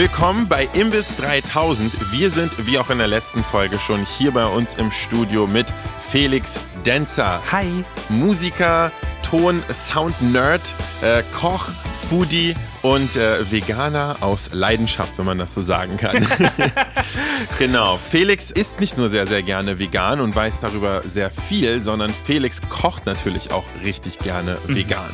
Willkommen 0.00 0.48
bei 0.48 0.66
Imbiss 0.72 1.14
3000. 1.16 1.92
Wir 2.10 2.30
sind, 2.30 2.66
wie 2.66 2.78
auch 2.78 2.88
in 2.88 2.96
der 2.96 3.06
letzten 3.06 3.44
Folge 3.44 3.78
schon, 3.78 4.06
hier 4.06 4.30
bei 4.30 4.46
uns 4.46 4.72
im 4.72 4.90
Studio 4.90 5.46
mit 5.46 5.66
Felix 5.98 6.58
Denzer. 6.86 7.42
Hi. 7.52 7.84
Musiker, 8.08 8.92
Ton, 9.22 9.62
Sound 9.70 10.14
Nerd, 10.22 10.62
äh, 11.02 11.22
Koch, 11.38 11.68
Foodie 12.08 12.56
und 12.80 13.14
äh, 13.16 13.52
Veganer 13.52 14.16
aus 14.20 14.48
Leidenschaft, 14.54 15.18
wenn 15.18 15.26
man 15.26 15.36
das 15.36 15.52
so 15.52 15.60
sagen 15.60 15.98
kann. 15.98 16.26
genau. 17.58 17.98
Felix 17.98 18.50
isst 18.50 18.80
nicht 18.80 18.96
nur 18.96 19.10
sehr, 19.10 19.26
sehr 19.26 19.42
gerne 19.42 19.78
vegan 19.78 20.22
und 20.22 20.34
weiß 20.34 20.60
darüber 20.60 21.02
sehr 21.06 21.30
viel, 21.30 21.82
sondern 21.82 22.14
Felix 22.14 22.62
kocht 22.70 23.04
natürlich 23.04 23.50
auch 23.50 23.64
richtig 23.84 24.18
gerne 24.18 24.56
mhm. 24.66 24.76
vegan. 24.76 25.10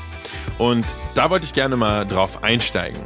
Und 0.59 0.87
da 1.17 1.29
wollte 1.29 1.45
ich 1.45 1.55
gerne 1.55 1.75
mal 1.75 2.07
drauf 2.07 2.45
einsteigen. 2.45 3.01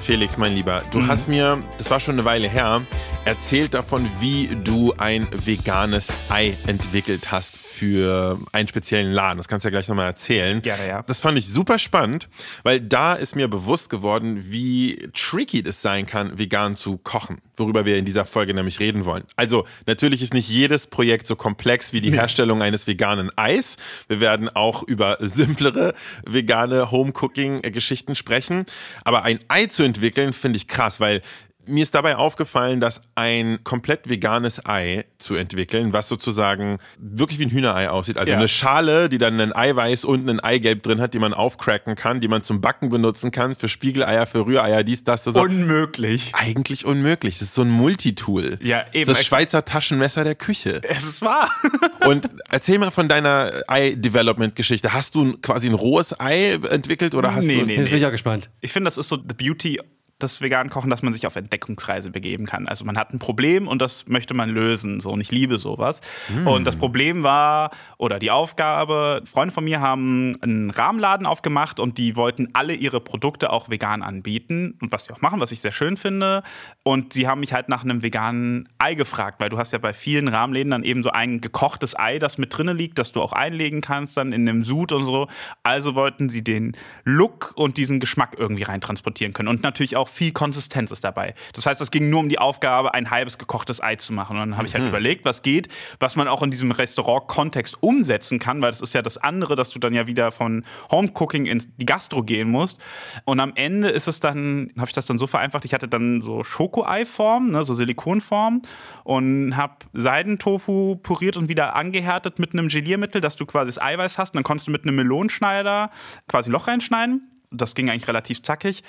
Felix, 0.00 0.38
mein 0.38 0.54
Lieber, 0.54 0.82
du 0.90 1.00
mhm. 1.00 1.08
hast 1.08 1.28
mir, 1.28 1.62
das 1.76 1.90
war 1.90 2.00
schon 2.00 2.14
eine 2.14 2.24
Weile 2.24 2.48
her, 2.48 2.82
erzählt 3.26 3.74
davon, 3.74 4.08
wie 4.18 4.56
du 4.64 4.94
ein 4.96 5.28
veganes 5.30 6.08
Ei 6.30 6.56
entwickelt 6.66 7.30
hast 7.30 7.58
für 7.58 8.38
einen 8.52 8.66
speziellen 8.66 9.12
Laden. 9.12 9.36
Das 9.36 9.46
kannst 9.46 9.64
du 9.64 9.68
ja 9.68 9.70
gleich 9.70 9.88
nochmal 9.88 10.06
erzählen. 10.06 10.62
Gerne, 10.62 10.88
ja. 10.88 11.02
Das 11.02 11.20
fand 11.20 11.38
ich 11.38 11.48
super 11.48 11.78
spannend, 11.78 12.28
weil 12.62 12.80
da 12.80 13.14
ist 13.14 13.36
mir 13.36 13.48
bewusst 13.48 13.90
geworden, 13.90 14.50
wie 14.50 15.10
tricky 15.14 15.62
das 15.62 15.82
sein 15.82 16.06
kann, 16.06 16.38
vegan 16.38 16.76
zu 16.76 16.96
kochen, 16.96 17.38
worüber 17.56 17.84
wir 17.84 17.96
in 17.96 18.04
dieser 18.04 18.24
Folge 18.24 18.54
nämlich 18.54 18.80
reden 18.80 19.04
wollen. 19.04 19.24
Also 19.36 19.66
natürlich 19.86 20.22
ist 20.22 20.34
nicht 20.34 20.48
jedes 20.48 20.86
Projekt 20.86 21.26
so 21.26 21.36
komplex 21.36 21.92
wie 21.92 22.00
die 22.00 22.12
Herstellung 22.12 22.62
eines 22.62 22.86
veganen 22.86 23.30
Eis. 23.36 23.76
Wir 24.08 24.20
werden 24.20 24.48
auch 24.48 24.82
über 24.82 25.18
simplere 25.20 25.94
vegane 26.24 26.90
Home-Cooking-Geschichten 26.90 28.14
sprechen. 28.14 28.66
Aber 29.04 29.22
ein 29.24 29.38
Ei 29.48 29.66
zu 29.66 29.89
entwickeln, 29.90 30.32
finde 30.32 30.56
ich 30.56 30.66
krass, 30.66 31.00
weil 31.00 31.22
mir 31.66 31.82
ist 31.82 31.94
dabei 31.94 32.16
aufgefallen, 32.16 32.80
dass 32.80 33.02
ein 33.14 33.62
komplett 33.64 34.08
veganes 34.08 34.64
Ei 34.66 35.04
zu 35.18 35.34
entwickeln, 35.34 35.92
was 35.92 36.08
sozusagen 36.08 36.78
wirklich 36.98 37.38
wie 37.38 37.44
ein 37.44 37.50
Hühnerei 37.50 37.90
aussieht. 37.90 38.18
Also 38.18 38.32
ja. 38.32 38.38
eine 38.38 38.48
Schale, 38.48 39.08
die 39.08 39.18
dann 39.18 39.40
ein 39.40 39.54
Eiweiß 39.54 40.04
und 40.04 40.28
ein 40.28 40.40
Eigelb 40.40 40.82
drin 40.82 41.00
hat, 41.00 41.14
die 41.14 41.18
man 41.18 41.34
aufcracken 41.34 41.94
kann, 41.94 42.20
die 42.20 42.28
man 42.28 42.42
zum 42.42 42.60
Backen 42.60 42.88
benutzen 42.88 43.30
kann, 43.30 43.54
für 43.54 43.68
Spiegeleier, 43.68 44.26
für 44.26 44.46
Rühreier, 44.46 44.84
dies, 44.84 45.04
das, 45.04 45.24
so. 45.24 45.40
Unmöglich. 45.40 46.32
Eigentlich 46.34 46.84
unmöglich. 46.84 47.38
Das 47.38 47.48
ist 47.48 47.54
so 47.54 47.62
ein 47.62 47.70
Multitool. 47.70 48.58
Ja, 48.62 48.84
eben. 48.92 49.06
Das, 49.06 49.18
das 49.18 49.26
Schweizer 49.26 49.64
Taschenmesser 49.64 50.24
der 50.24 50.34
Küche. 50.34 50.80
Es 50.82 51.04
ist 51.04 51.22
wahr. 51.22 51.50
und 52.06 52.28
erzähl 52.48 52.78
mal 52.78 52.90
von 52.90 53.08
deiner 53.08 53.62
Ei-Development-Geschichte. 53.66 54.92
Hast 54.92 55.14
du 55.14 55.36
quasi 55.38 55.68
ein 55.68 55.74
rohes 55.74 56.18
Ei 56.18 56.54
entwickelt 56.54 57.14
oder 57.14 57.34
hast 57.34 57.44
nee, 57.44 57.60
du. 57.60 57.66
Nee, 57.66 57.76
Jetzt 57.76 57.88
bin 57.90 57.98
ich 57.98 58.06
auch 58.06 58.10
gespannt. 58.10 58.50
Ich 58.60 58.72
finde, 58.72 58.88
das 58.88 58.98
ist 58.98 59.08
so 59.08 59.16
the 59.16 59.34
beauty 59.34 59.78
das 60.22 60.40
vegan 60.40 60.70
Kochen, 60.70 60.90
dass 60.90 61.02
man 61.02 61.12
sich 61.12 61.26
auf 61.26 61.36
Entdeckungsreise 61.36 62.10
begeben 62.10 62.46
kann. 62.46 62.68
Also 62.68 62.84
man 62.84 62.96
hat 62.96 63.12
ein 63.12 63.18
Problem 63.18 63.68
und 63.68 63.82
das 63.82 64.06
möchte 64.06 64.34
man 64.34 64.50
lösen. 64.50 65.00
So 65.00 65.10
und 65.10 65.20
ich 65.20 65.30
liebe 65.30 65.58
sowas. 65.58 66.00
Mm. 66.28 66.46
Und 66.46 66.66
das 66.66 66.76
Problem 66.76 67.22
war 67.22 67.70
oder 67.98 68.18
die 68.18 68.30
Aufgabe: 68.30 69.22
Freunde 69.24 69.52
von 69.52 69.64
mir 69.64 69.80
haben 69.80 70.36
einen 70.42 70.70
Rahmenladen 70.70 71.26
aufgemacht 71.26 71.80
und 71.80 71.98
die 71.98 72.16
wollten 72.16 72.48
alle 72.52 72.74
ihre 72.74 73.00
Produkte 73.00 73.50
auch 73.50 73.68
vegan 73.68 74.02
anbieten 74.02 74.78
und 74.80 74.92
was 74.92 75.04
sie 75.04 75.12
auch 75.12 75.20
machen, 75.20 75.40
was 75.40 75.52
ich 75.52 75.60
sehr 75.60 75.72
schön 75.72 75.96
finde. 75.96 76.42
Und 76.82 77.12
sie 77.12 77.26
haben 77.26 77.40
mich 77.40 77.52
halt 77.52 77.68
nach 77.68 77.84
einem 77.84 78.02
veganen 78.02 78.68
Ei 78.78 78.94
gefragt, 78.94 79.40
weil 79.40 79.48
du 79.48 79.58
hast 79.58 79.72
ja 79.72 79.78
bei 79.78 79.92
vielen 79.92 80.28
Rahmenläden 80.28 80.70
dann 80.70 80.84
eben 80.84 81.02
so 81.02 81.10
ein 81.10 81.40
gekochtes 81.40 81.98
Ei, 81.98 82.18
das 82.18 82.38
mit 82.38 82.56
drinne 82.56 82.72
liegt, 82.72 82.98
das 82.98 83.12
du 83.12 83.20
auch 83.20 83.32
einlegen 83.32 83.80
kannst 83.80 84.16
dann 84.16 84.32
in 84.32 84.48
einem 84.48 84.62
Sud 84.62 84.92
und 84.92 85.04
so. 85.04 85.28
Also 85.62 85.94
wollten 85.94 86.28
sie 86.28 86.44
den 86.44 86.76
Look 87.04 87.52
und 87.56 87.76
diesen 87.76 88.00
Geschmack 88.00 88.36
irgendwie 88.38 88.62
reintransportieren 88.62 89.32
können 89.32 89.48
und 89.48 89.62
natürlich 89.62 89.96
auch 89.96 90.08
viel 90.10 90.32
Konsistenz 90.32 90.90
ist 90.90 91.04
dabei. 91.04 91.34
Das 91.54 91.66
heißt, 91.66 91.80
es 91.80 91.90
ging 91.90 92.10
nur 92.10 92.20
um 92.20 92.28
die 92.28 92.38
Aufgabe, 92.38 92.94
ein 92.94 93.10
halbes 93.10 93.38
gekochtes 93.38 93.82
Ei 93.82 93.96
zu 93.96 94.12
machen. 94.12 94.36
Und 94.36 94.50
dann 94.50 94.56
habe 94.56 94.66
ich 94.66 94.74
halt 94.74 94.84
mhm. 94.84 94.90
überlegt, 94.90 95.24
was 95.24 95.42
geht, 95.42 95.68
was 95.98 96.16
man 96.16 96.28
auch 96.28 96.42
in 96.42 96.50
diesem 96.50 96.70
Restaurant-Kontext 96.70 97.82
umsetzen 97.82 98.38
kann, 98.38 98.60
weil 98.60 98.70
das 98.70 98.80
ist 98.80 98.94
ja 98.94 99.02
das 99.02 99.18
andere, 99.18 99.56
dass 99.56 99.70
du 99.70 99.78
dann 99.78 99.94
ja 99.94 100.06
wieder 100.06 100.30
von 100.32 100.64
Home-Cooking 100.90 101.46
in 101.46 101.62
die 101.76 101.86
Gastro 101.86 102.22
gehen 102.22 102.50
musst. 102.50 102.80
Und 103.24 103.40
am 103.40 103.52
Ende 103.54 103.88
ist 103.88 104.08
es 104.08 104.20
dann, 104.20 104.72
habe 104.78 104.88
ich 104.88 104.94
das 104.94 105.06
dann 105.06 105.18
so 105.18 105.26
vereinfacht, 105.26 105.64
ich 105.64 105.74
hatte 105.74 105.88
dann 105.88 106.20
so 106.20 106.42
Schoko-Ei-Form, 106.42 107.50
ne, 107.50 107.62
so 107.62 107.74
Silikonform 107.74 108.62
und 109.04 109.56
habe 109.56 109.74
Seidentofu 109.92 110.96
puriert 110.96 111.36
und 111.36 111.48
wieder 111.48 111.76
angehärtet 111.76 112.38
mit 112.38 112.52
einem 112.52 112.68
Geliermittel, 112.68 113.20
dass 113.20 113.36
du 113.36 113.46
quasi 113.46 113.68
das 113.68 113.80
Eiweiß 113.80 114.18
hast. 114.18 114.30
Und 114.30 114.36
dann 114.36 114.44
konntest 114.44 114.68
du 114.68 114.72
mit 114.72 114.82
einem 114.82 114.96
Melonschneider 114.96 115.90
quasi 116.28 116.50
Loch 116.50 116.66
reinschneiden. 116.66 117.28
Das 117.50 117.74
ging 117.74 117.90
eigentlich 117.90 118.06
relativ 118.06 118.42
zackig 118.42 118.82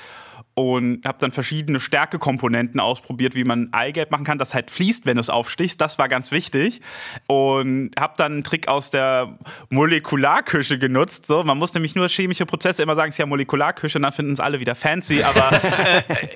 und 0.53 1.05
habe 1.05 1.17
dann 1.19 1.31
verschiedene 1.31 1.79
Stärkekomponenten 1.79 2.79
ausprobiert, 2.79 3.35
wie 3.35 3.45
man 3.45 3.69
Eigelb 3.71 4.11
machen 4.11 4.25
kann, 4.25 4.37
das 4.37 4.53
halt 4.53 4.69
fließt, 4.69 5.05
wenn 5.05 5.15
du 5.15 5.21
es 5.21 5.29
aufstichst. 5.29 5.79
Das 5.79 5.97
war 5.97 6.09
ganz 6.09 6.31
wichtig. 6.31 6.81
Und 7.27 7.91
habe 7.97 8.13
dann 8.17 8.33
einen 8.33 8.43
Trick 8.43 8.67
aus 8.67 8.89
der 8.89 9.37
Molekularküche 9.69 10.77
genutzt. 10.77 11.25
So, 11.25 11.43
man 11.43 11.57
muss 11.57 11.73
nämlich 11.73 11.95
nur 11.95 12.09
chemische 12.09 12.45
Prozesse 12.45 12.83
immer 12.83 12.95
sagen, 12.95 13.09
es 13.09 13.15
ist 13.15 13.19
ja 13.19 13.25
Molekularküche 13.25 13.97
und 13.97 14.01
dann 14.03 14.11
finden 14.11 14.33
es 14.33 14.41
alle 14.41 14.59
wieder 14.59 14.75
fancy. 14.75 15.23
Aber 15.23 15.51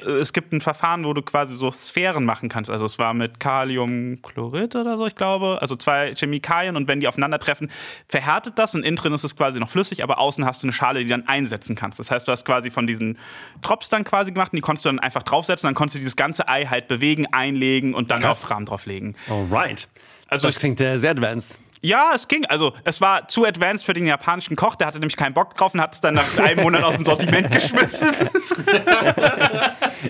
äh, 0.05 0.11
es 0.11 0.31
gibt 0.31 0.53
ein 0.53 0.61
Verfahren, 0.61 1.03
wo 1.03 1.13
du 1.13 1.21
quasi 1.21 1.53
so 1.53 1.69
Sphären 1.71 2.23
machen 2.23 2.47
kannst. 2.47 2.69
Also 2.71 2.85
es 2.85 2.97
war 2.97 3.13
mit 3.13 3.41
Kaliumchlorid 3.41 4.75
oder 4.75 4.97
so, 4.97 5.05
ich 5.07 5.15
glaube. 5.15 5.57
Also 5.59 5.75
zwei 5.75 6.15
Chemikalien 6.15 6.77
und 6.77 6.87
wenn 6.87 7.01
die 7.01 7.09
aufeinandertreffen, 7.09 7.69
verhärtet 8.07 8.57
das 8.57 8.75
und 8.75 8.83
innen 8.83 8.95
drin 8.95 9.11
ist 9.11 9.25
es 9.25 9.35
quasi 9.35 9.59
noch 9.59 9.69
flüssig, 9.69 10.03
aber 10.03 10.19
außen 10.19 10.45
hast 10.45 10.63
du 10.63 10.67
eine 10.67 10.73
Schale, 10.73 11.03
die 11.03 11.09
dann 11.09 11.27
einsetzen 11.27 11.75
kannst. 11.75 11.99
Das 11.99 12.11
heißt, 12.11 12.25
du 12.27 12.31
hast 12.31 12.45
quasi 12.45 12.71
von 12.71 12.87
diesen 12.87 13.17
Drops 13.61 13.89
dann 13.89 14.05
quasi 14.05 14.14
gemacht 14.23 14.53
und 14.53 14.57
die 14.57 14.61
konntest 14.61 14.85
du 14.85 14.89
dann 14.89 14.99
einfach 14.99 15.23
draufsetzen. 15.23 15.67
Dann 15.67 15.75
konntest 15.75 15.95
du 15.95 15.99
dieses 15.99 16.15
ganze 16.15 16.47
Ei 16.47 16.65
halt 16.65 16.87
bewegen, 16.87 17.27
einlegen 17.31 17.93
und 17.93 18.11
dann 18.11 18.21
Krass. 18.21 18.43
auf 18.43 18.49
Rahmen 18.49 18.65
drauflegen. 18.65 19.15
Alright. 19.29 19.87
Also 20.27 20.47
das 20.47 20.57
klingt 20.57 20.79
sehr 20.79 21.11
advanced. 21.11 21.57
Ja, 21.81 22.11
es 22.15 22.27
ging. 22.27 22.45
Also, 22.45 22.73
es 22.83 23.01
war 23.01 23.27
zu 23.27 23.45
advanced 23.45 23.85
für 23.85 23.93
den 23.93 24.07
japanischen 24.07 24.55
Koch. 24.55 24.75
Der 24.75 24.87
hatte 24.87 24.99
nämlich 24.99 25.17
keinen 25.17 25.33
Bock 25.33 25.53
drauf 25.55 25.73
und 25.73 25.81
hat 25.81 25.93
es 25.93 26.01
dann 26.01 26.15
nach 26.15 26.37
einem 26.39 26.63
Monat 26.63 26.83
aus 26.83 26.95
dem 26.95 27.05
Sortiment 27.05 27.51
geschmissen. 27.51 28.09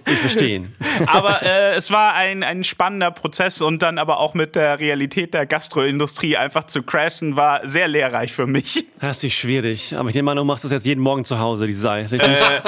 ich 0.05 0.17
verstehe. 0.17 0.67
Aber 1.07 1.41
äh, 1.43 1.75
es 1.75 1.91
war 1.91 2.13
ein, 2.15 2.43
ein 2.43 2.63
spannender 2.63 3.11
Prozess 3.11 3.61
und 3.61 3.81
dann 3.81 3.97
aber 3.97 4.19
auch 4.19 4.33
mit 4.33 4.55
der 4.55 4.79
Realität 4.79 5.33
der 5.33 5.45
Gastroindustrie 5.45 6.37
einfach 6.37 6.67
zu 6.67 6.83
crashen, 6.83 7.35
war 7.35 7.67
sehr 7.67 7.87
lehrreich 7.87 8.31
für 8.31 8.47
mich. 8.47 8.85
Das 9.01 9.23
ist 9.23 9.33
schwierig. 9.33 9.95
Aber 9.95 10.09
ich 10.09 10.15
nehme 10.15 10.31
an, 10.31 10.37
du 10.37 10.43
machst 10.43 10.63
das 10.63 10.71
jetzt 10.71 10.85
jeden 10.85 11.01
Morgen 11.01 11.25
zu 11.25 11.39
Hause, 11.39 11.67
die 11.67 11.73
Sei. 11.73 12.01
Äh, 12.03 12.61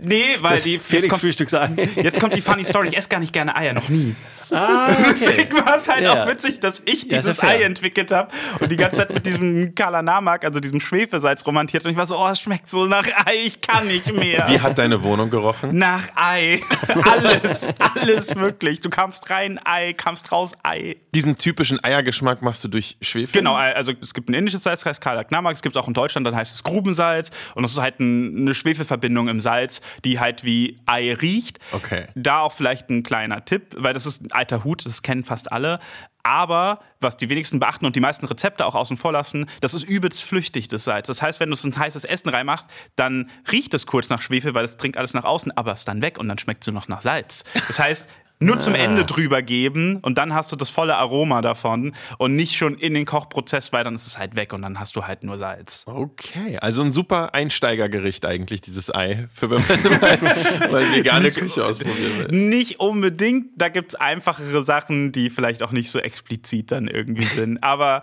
nee, 0.00 0.22
weil 0.40 0.54
das 0.54 0.62
die. 0.64 0.80
Jetzt 0.88 1.08
kommt, 1.08 1.20
Frühstücksei. 1.22 1.70
jetzt 1.96 2.20
kommt 2.20 2.34
die 2.36 2.40
funny 2.40 2.64
Story. 2.64 2.88
Ich 2.88 2.96
esse 2.96 3.08
gar 3.08 3.20
nicht 3.20 3.32
gerne 3.32 3.56
Eier, 3.56 3.72
noch 3.72 3.88
nie. 3.88 4.14
Ah, 4.50 4.88
okay. 4.90 5.04
Deswegen 5.10 5.56
war 5.56 5.76
es 5.76 5.88
halt 5.88 6.02
ja. 6.02 6.24
auch 6.24 6.28
witzig, 6.28 6.60
dass 6.60 6.82
ich 6.84 7.08
dieses 7.08 7.42
Ei 7.42 7.62
entwickelt 7.62 8.12
habe 8.12 8.28
und 8.60 8.70
die 8.70 8.76
ganze 8.76 8.98
Zeit 8.98 9.12
mit 9.12 9.26
diesem 9.26 9.74
Kalanamak, 9.74 10.44
also 10.44 10.60
diesem 10.60 10.80
Schwefelsalz 10.80 11.46
romantiert. 11.46 11.84
Und 11.84 11.92
ich 11.92 11.96
war 11.96 12.06
so, 12.06 12.18
oh, 12.18 12.28
es 12.28 12.40
schmeckt 12.40 12.70
so 12.70 12.86
nach 12.86 13.06
Ei, 13.26 13.46
ich 13.46 13.60
kann 13.60 13.86
nicht 13.86 14.12
mehr. 14.12 14.46
Wie 14.48 14.60
hat 14.60 14.78
deine 14.78 15.02
Wohnung 15.02 15.30
gerochen? 15.30 15.76
Nach 15.76 16.08
Ei. 16.14 16.60
Alles, 17.04 17.68
alles 17.78 18.36
wirklich. 18.36 18.80
Du 18.80 18.90
kamst 18.90 19.30
rein, 19.30 19.58
Ei, 19.64 19.92
kamst 19.92 20.30
raus, 20.32 20.52
Ei. 20.62 20.96
Diesen 21.14 21.36
typischen 21.36 21.82
Eiergeschmack 21.82 22.42
machst 22.42 22.64
du 22.64 22.68
durch 22.68 22.96
Schwefel? 23.00 23.32
Genau, 23.32 23.54
also 23.54 23.92
es 24.00 24.14
gibt 24.14 24.28
ein 24.28 24.34
indisches 24.34 24.62
Salz, 24.62 24.80
das 24.80 24.90
heißt 24.90 25.00
Kalanamak, 25.00 25.54
es 25.54 25.62
gibt 25.62 25.76
es 25.76 25.82
auch 25.82 25.88
in 25.88 25.94
Deutschland, 25.94 26.26
dann 26.26 26.34
heißt 26.34 26.54
es 26.54 26.62
Grubensalz. 26.62 27.30
Und 27.54 27.62
das 27.62 27.72
ist 27.72 27.80
halt 27.80 28.00
ein, 28.00 28.36
eine 28.38 28.54
Schwefelverbindung 28.54 29.28
im 29.28 29.40
Salz, 29.40 29.80
die 30.04 30.20
halt 30.20 30.44
wie 30.44 30.78
Ei 30.86 31.14
riecht. 31.14 31.58
Okay. 31.72 32.06
Da 32.14 32.40
auch 32.40 32.52
vielleicht 32.52 32.90
ein 32.90 33.02
kleiner 33.02 33.44
Tipp, 33.44 33.74
weil 33.76 33.94
das 33.94 34.06
ist 34.06 34.22
ein 34.22 34.32
alter 34.34 34.64
Hut, 34.64 34.84
das 34.84 35.02
kennen 35.02 35.24
fast 35.24 35.52
alle. 35.52 35.78
Aber 36.22 36.80
was 37.00 37.18
die 37.18 37.28
wenigsten 37.28 37.60
beachten 37.60 37.84
und 37.84 37.96
die 37.96 38.00
meisten 38.00 38.24
Rezepte 38.24 38.64
auch 38.64 38.74
außen 38.74 38.96
vor 38.96 39.12
lassen, 39.12 39.46
das 39.60 39.74
ist 39.74 39.84
übelst 39.84 40.22
flüchtig, 40.22 40.68
das 40.68 40.84
Salz. 40.84 41.06
Das 41.06 41.20
heißt, 41.20 41.38
wenn 41.38 41.50
du 41.50 41.54
es 41.54 41.64
in 41.64 41.76
heißes 41.76 42.04
Essen 42.04 42.30
reinmachst, 42.30 42.66
dann 42.96 43.30
riecht 43.52 43.74
es 43.74 43.86
kurz 43.86 44.08
nach 44.08 44.22
Schwefel, 44.22 44.54
weil 44.54 44.64
es 44.64 44.78
trinkt 44.78 44.96
alles 44.96 45.12
nach 45.12 45.24
außen, 45.24 45.52
aber 45.56 45.72
es 45.72 45.80
ist 45.80 45.88
dann 45.88 46.00
weg 46.00 46.18
und 46.18 46.28
dann 46.28 46.38
schmeckt 46.38 46.62
es 46.62 46.66
nur 46.66 46.74
noch 46.74 46.88
nach 46.88 47.02
Salz. 47.02 47.44
Das 47.68 47.78
heißt, 47.78 48.08
nur 48.44 48.58
zum 48.58 48.74
Ende 48.74 49.04
drüber 49.04 49.42
geben 49.42 49.98
und 50.02 50.18
dann 50.18 50.34
hast 50.34 50.52
du 50.52 50.56
das 50.56 50.70
volle 50.70 50.96
Aroma 50.96 51.42
davon 51.42 51.94
und 52.18 52.36
nicht 52.36 52.56
schon 52.56 52.76
in 52.76 52.94
den 52.94 53.04
Kochprozess, 53.04 53.72
weil 53.72 53.84
dann 53.84 53.94
ist 53.94 54.06
es 54.06 54.18
halt 54.18 54.36
weg 54.36 54.52
und 54.52 54.62
dann 54.62 54.78
hast 54.78 54.96
du 54.96 55.06
halt 55.06 55.24
nur 55.24 55.38
Salz. 55.38 55.84
Okay, 55.86 56.58
also 56.60 56.82
ein 56.82 56.92
super 56.92 57.34
Einsteigergericht 57.34 58.26
eigentlich, 58.26 58.60
dieses 58.60 58.94
Ei, 58.94 59.26
für 59.30 59.50
wenn 59.50 59.62
man 59.66 60.00
mal, 60.00 60.70
mal 60.70 60.94
vegane 60.94 61.30
Küche 61.30 61.64
ausprobieren 61.64 62.30
will. 62.30 62.48
Nicht 62.48 62.80
unbedingt, 62.80 63.46
da 63.56 63.68
gibt 63.68 63.88
es 63.88 63.94
einfachere 63.94 64.62
Sachen, 64.62 65.12
die 65.12 65.30
vielleicht 65.30 65.62
auch 65.62 65.72
nicht 65.72 65.90
so 65.90 65.98
explizit 65.98 66.72
dann 66.72 66.88
irgendwie 66.88 67.24
sind. 67.24 67.62
Aber 67.62 68.02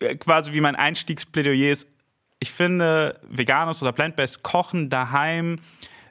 äh, 0.00 0.16
quasi 0.16 0.52
wie 0.52 0.60
mein 0.60 0.76
Einstiegsplädoyer 0.76 1.72
ist, 1.72 1.88
ich 2.40 2.50
finde, 2.50 3.20
veganes 3.28 3.82
oder 3.82 3.92
plant-based 3.92 4.42
Kochen 4.42 4.90
daheim 4.90 5.60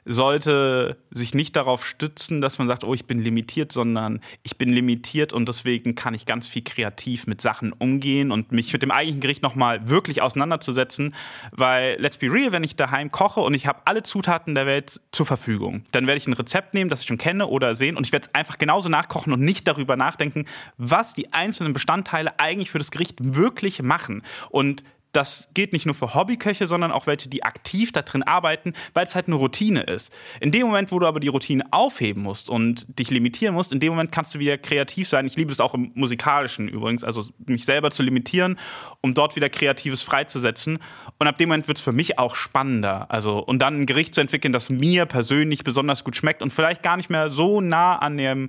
sollte 0.04 0.96
sich 1.10 1.34
nicht 1.34 1.56
darauf 1.56 1.86
stützen, 1.86 2.40
dass 2.40 2.58
man 2.58 2.66
sagt, 2.66 2.84
oh, 2.84 2.94
ich 2.94 3.06
bin 3.06 3.20
limitiert, 3.20 3.72
sondern 3.72 4.20
ich 4.42 4.58
bin 4.58 4.70
limitiert 4.70 5.32
und 5.32 5.48
deswegen 5.48 5.94
kann 5.94 6.14
ich 6.14 6.26
ganz 6.26 6.48
viel 6.48 6.62
kreativ 6.62 7.26
mit 7.26 7.40
Sachen 7.40 7.72
umgehen 7.72 8.32
und 8.32 8.52
mich 8.52 8.72
mit 8.72 8.82
dem 8.82 8.90
eigentlichen 8.90 9.20
Gericht 9.20 9.42
nochmal 9.42 9.88
wirklich 9.88 10.22
auseinanderzusetzen, 10.22 11.14
weil, 11.52 11.96
let's 12.00 12.18
be 12.18 12.32
real, 12.32 12.52
wenn 12.52 12.64
ich 12.64 12.76
daheim 12.76 13.12
koche 13.12 13.40
und 13.40 13.54
ich 13.54 13.66
habe 13.66 13.80
alle 13.84 14.02
Zutaten 14.02 14.54
der 14.54 14.66
Welt 14.66 15.00
zur 15.12 15.26
Verfügung, 15.26 15.84
dann 15.92 16.06
werde 16.06 16.18
ich 16.18 16.26
ein 16.26 16.32
Rezept 16.32 16.74
nehmen, 16.74 16.90
das 16.90 17.02
ich 17.02 17.06
schon 17.06 17.18
kenne 17.18 17.46
oder 17.46 17.74
sehen 17.74 17.96
und 17.96 18.06
ich 18.06 18.12
werde 18.12 18.26
es 18.26 18.34
einfach 18.34 18.58
genauso 18.58 18.88
nachkochen 18.88 19.32
und 19.32 19.40
nicht 19.40 19.68
darüber 19.68 19.96
nachdenken, 19.96 20.46
was 20.78 21.14
die 21.14 21.32
einzelnen 21.32 21.72
Bestandteile 21.72 22.38
eigentlich 22.38 22.70
für 22.70 22.78
das 22.78 22.90
Gericht 22.90 23.18
wirklich 23.20 23.82
machen. 23.82 24.22
Und 24.50 24.82
das 25.12 25.48
geht 25.54 25.72
nicht 25.72 25.86
nur 25.86 25.94
für 25.94 26.14
Hobbyköche, 26.14 26.66
sondern 26.66 26.90
auch 26.90 27.06
welche, 27.06 27.28
die 27.28 27.44
aktiv 27.44 27.92
da 27.92 28.02
drin 28.02 28.22
arbeiten, 28.22 28.72
weil 28.94 29.06
es 29.06 29.14
halt 29.14 29.26
eine 29.26 29.36
Routine 29.36 29.82
ist. 29.82 30.12
In 30.40 30.50
dem 30.52 30.66
Moment, 30.66 30.90
wo 30.90 30.98
du 30.98 31.06
aber 31.06 31.20
die 31.20 31.28
Routine 31.28 31.64
aufheben 31.70 32.22
musst 32.22 32.48
und 32.48 32.86
dich 32.98 33.10
limitieren 33.10 33.54
musst, 33.54 33.72
in 33.72 33.80
dem 33.80 33.90
Moment 33.90 34.10
kannst 34.10 34.34
du 34.34 34.38
wieder 34.38 34.56
kreativ 34.58 35.08
sein. 35.08 35.26
Ich 35.26 35.36
liebe 35.36 35.52
es 35.52 35.60
auch 35.60 35.74
im 35.74 35.92
Musikalischen 35.94 36.68
übrigens, 36.68 37.04
also 37.04 37.24
mich 37.46 37.64
selber 37.64 37.90
zu 37.90 38.02
limitieren, 38.02 38.58
um 39.02 39.14
dort 39.14 39.36
wieder 39.36 39.50
Kreatives 39.50 40.02
freizusetzen. 40.02 40.78
Und 41.18 41.26
ab 41.26 41.36
dem 41.36 41.50
Moment 41.50 41.68
wird 41.68 41.78
es 41.78 41.84
für 41.84 41.92
mich 41.92 42.18
auch 42.18 42.34
spannender. 42.34 43.10
Also, 43.10 43.38
und 43.38 43.60
dann 43.60 43.82
ein 43.82 43.86
Gericht 43.86 44.14
zu 44.14 44.20
entwickeln, 44.20 44.52
das 44.52 44.70
mir 44.70 45.06
persönlich 45.06 45.62
besonders 45.62 46.04
gut 46.04 46.16
schmeckt 46.16 46.42
und 46.42 46.52
vielleicht 46.52 46.82
gar 46.82 46.96
nicht 46.96 47.10
mehr 47.10 47.30
so 47.30 47.60
nah 47.60 47.96
an 47.96 48.16
dem 48.16 48.48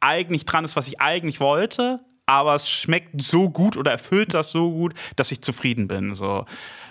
eigentlich 0.00 0.44
dran 0.44 0.64
ist, 0.64 0.76
was 0.76 0.86
ich 0.86 1.00
eigentlich 1.00 1.40
wollte, 1.40 2.00
aber 2.26 2.54
es 2.54 2.68
schmeckt 2.68 3.20
so 3.20 3.50
gut 3.50 3.76
oder 3.76 3.90
erfüllt 3.90 4.32
das 4.32 4.50
so 4.50 4.70
gut, 4.70 4.94
dass 5.16 5.30
ich 5.30 5.42
zufrieden 5.42 5.88
bin. 5.88 6.14
So. 6.14 6.46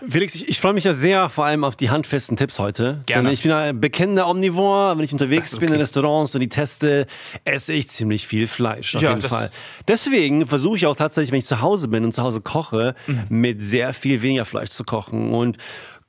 Felix, 0.08 0.36
ich, 0.36 0.48
ich 0.48 0.60
freue 0.60 0.74
mich 0.74 0.84
ja 0.84 0.94
sehr 0.94 1.30
vor 1.30 1.46
allem 1.46 1.64
auf 1.64 1.76
die 1.76 1.90
handfesten 1.90 2.38
Tipps 2.38 2.60
heute. 2.60 3.02
Gerne. 3.08 3.24
Denn 3.30 3.34
ich 3.34 3.42
bin 3.42 3.52
ein 3.52 3.82
bekennender 3.82 4.28
Omnivore. 4.28 4.96
Wenn 4.98 5.04
ich 5.04 5.12
unterwegs 5.12 5.54
ist 5.54 5.60
bin 5.60 5.70
in 5.70 5.74
okay. 5.74 5.82
Restaurants 5.82 6.36
und 6.36 6.42
die 6.42 6.50
teste, 6.50 7.08
esse 7.46 7.74
ich 7.74 7.90
ziemlich 7.90 8.28
viel 8.28 8.46
Fleisch. 8.48 8.96
Auf 8.96 9.02
Ja, 9.02 9.10
jeden 9.16 9.28
Fall. 9.28 9.50
Deswegen 9.88 10.46
versuche 10.46 10.78
ich 10.78 10.86
auch 10.86 10.96
tatsächlich, 10.96 11.32
wenn 11.32 11.40
ich 11.40 11.46
zu 11.48 11.62
Hause 11.62 11.88
bin 11.88 12.04
und 12.06 12.12
zu 12.14 12.22
Hause 12.22 12.42
koche, 12.42 12.94
Mhm. 13.08 13.24
mit 13.30 13.64
sehr 13.64 13.94
viel 13.94 14.22
weniger 14.22 14.46
Fleisch 14.46 14.70
zu 14.70 14.84
kochen. 14.84 15.34
Und 15.34 15.58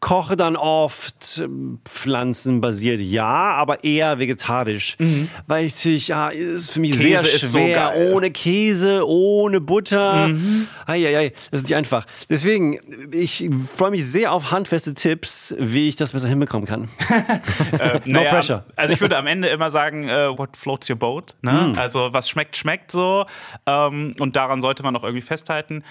koche 0.04 0.36
dann 0.36 0.54
oft 0.54 1.40
ähm, 1.42 1.78
pflanzenbasiert, 1.86 3.00
ja, 3.00 3.24
aber 3.24 3.84
eher 3.84 4.18
vegetarisch. 4.18 4.98
Weil 5.46 5.64
ich 5.64 5.74
natürlich, 5.76 6.08
ja, 6.08 6.28
ist 6.28 6.72
für 6.72 6.80
mich 6.80 6.94
Mhm. 6.94 7.00
Käse 7.00 7.26
sehr 7.26 7.38
so 7.48 7.58
schwer. 7.58 7.74
geil. 7.76 8.12
ohne 8.12 8.30
Käse, 8.30 9.08
ohne 9.08 9.62
Butter. 9.62 10.28
Mhm. 10.28 10.68
Eieiei, 10.86 11.32
das 11.50 11.60
ist 11.62 11.68
nicht 11.70 11.76
einfach. 11.76 12.04
Deswegen, 12.28 12.80
ich 13.12 13.48
freue 13.74 13.92
mich 13.92 14.06
sehr 14.06 14.32
auf 14.32 14.50
handfeste 14.50 14.92
Tipps, 14.92 15.54
wie 15.58 15.88
ich 15.88 15.96
das 15.96 16.12
besser 16.12 16.28
hinbekommen 16.28 16.66
kann. 16.68 16.90
no 18.04 18.20
pressure. 18.24 18.64
Also 18.76 18.92
ich 18.92 19.00
würde 19.00 19.16
am 19.16 19.26
Ende 19.26 19.48
immer 19.48 19.70
sagen, 19.70 20.06
äh, 20.06 20.36
what 20.36 20.54
floats 20.54 20.90
your 20.90 20.96
boat? 20.96 21.34
Ne? 21.40 21.72
Also 21.78 22.12
was 22.12 22.28
schmeckt, 22.28 22.58
schmeckt 22.58 22.92
so. 22.92 23.24
Ähm, 23.64 24.14
und 24.18 24.36
daran 24.36 24.60
sollte 24.60 24.82
man 24.82 24.94
auch 24.96 25.02
irgendwie 25.04 25.22
festhalten. 25.22 25.82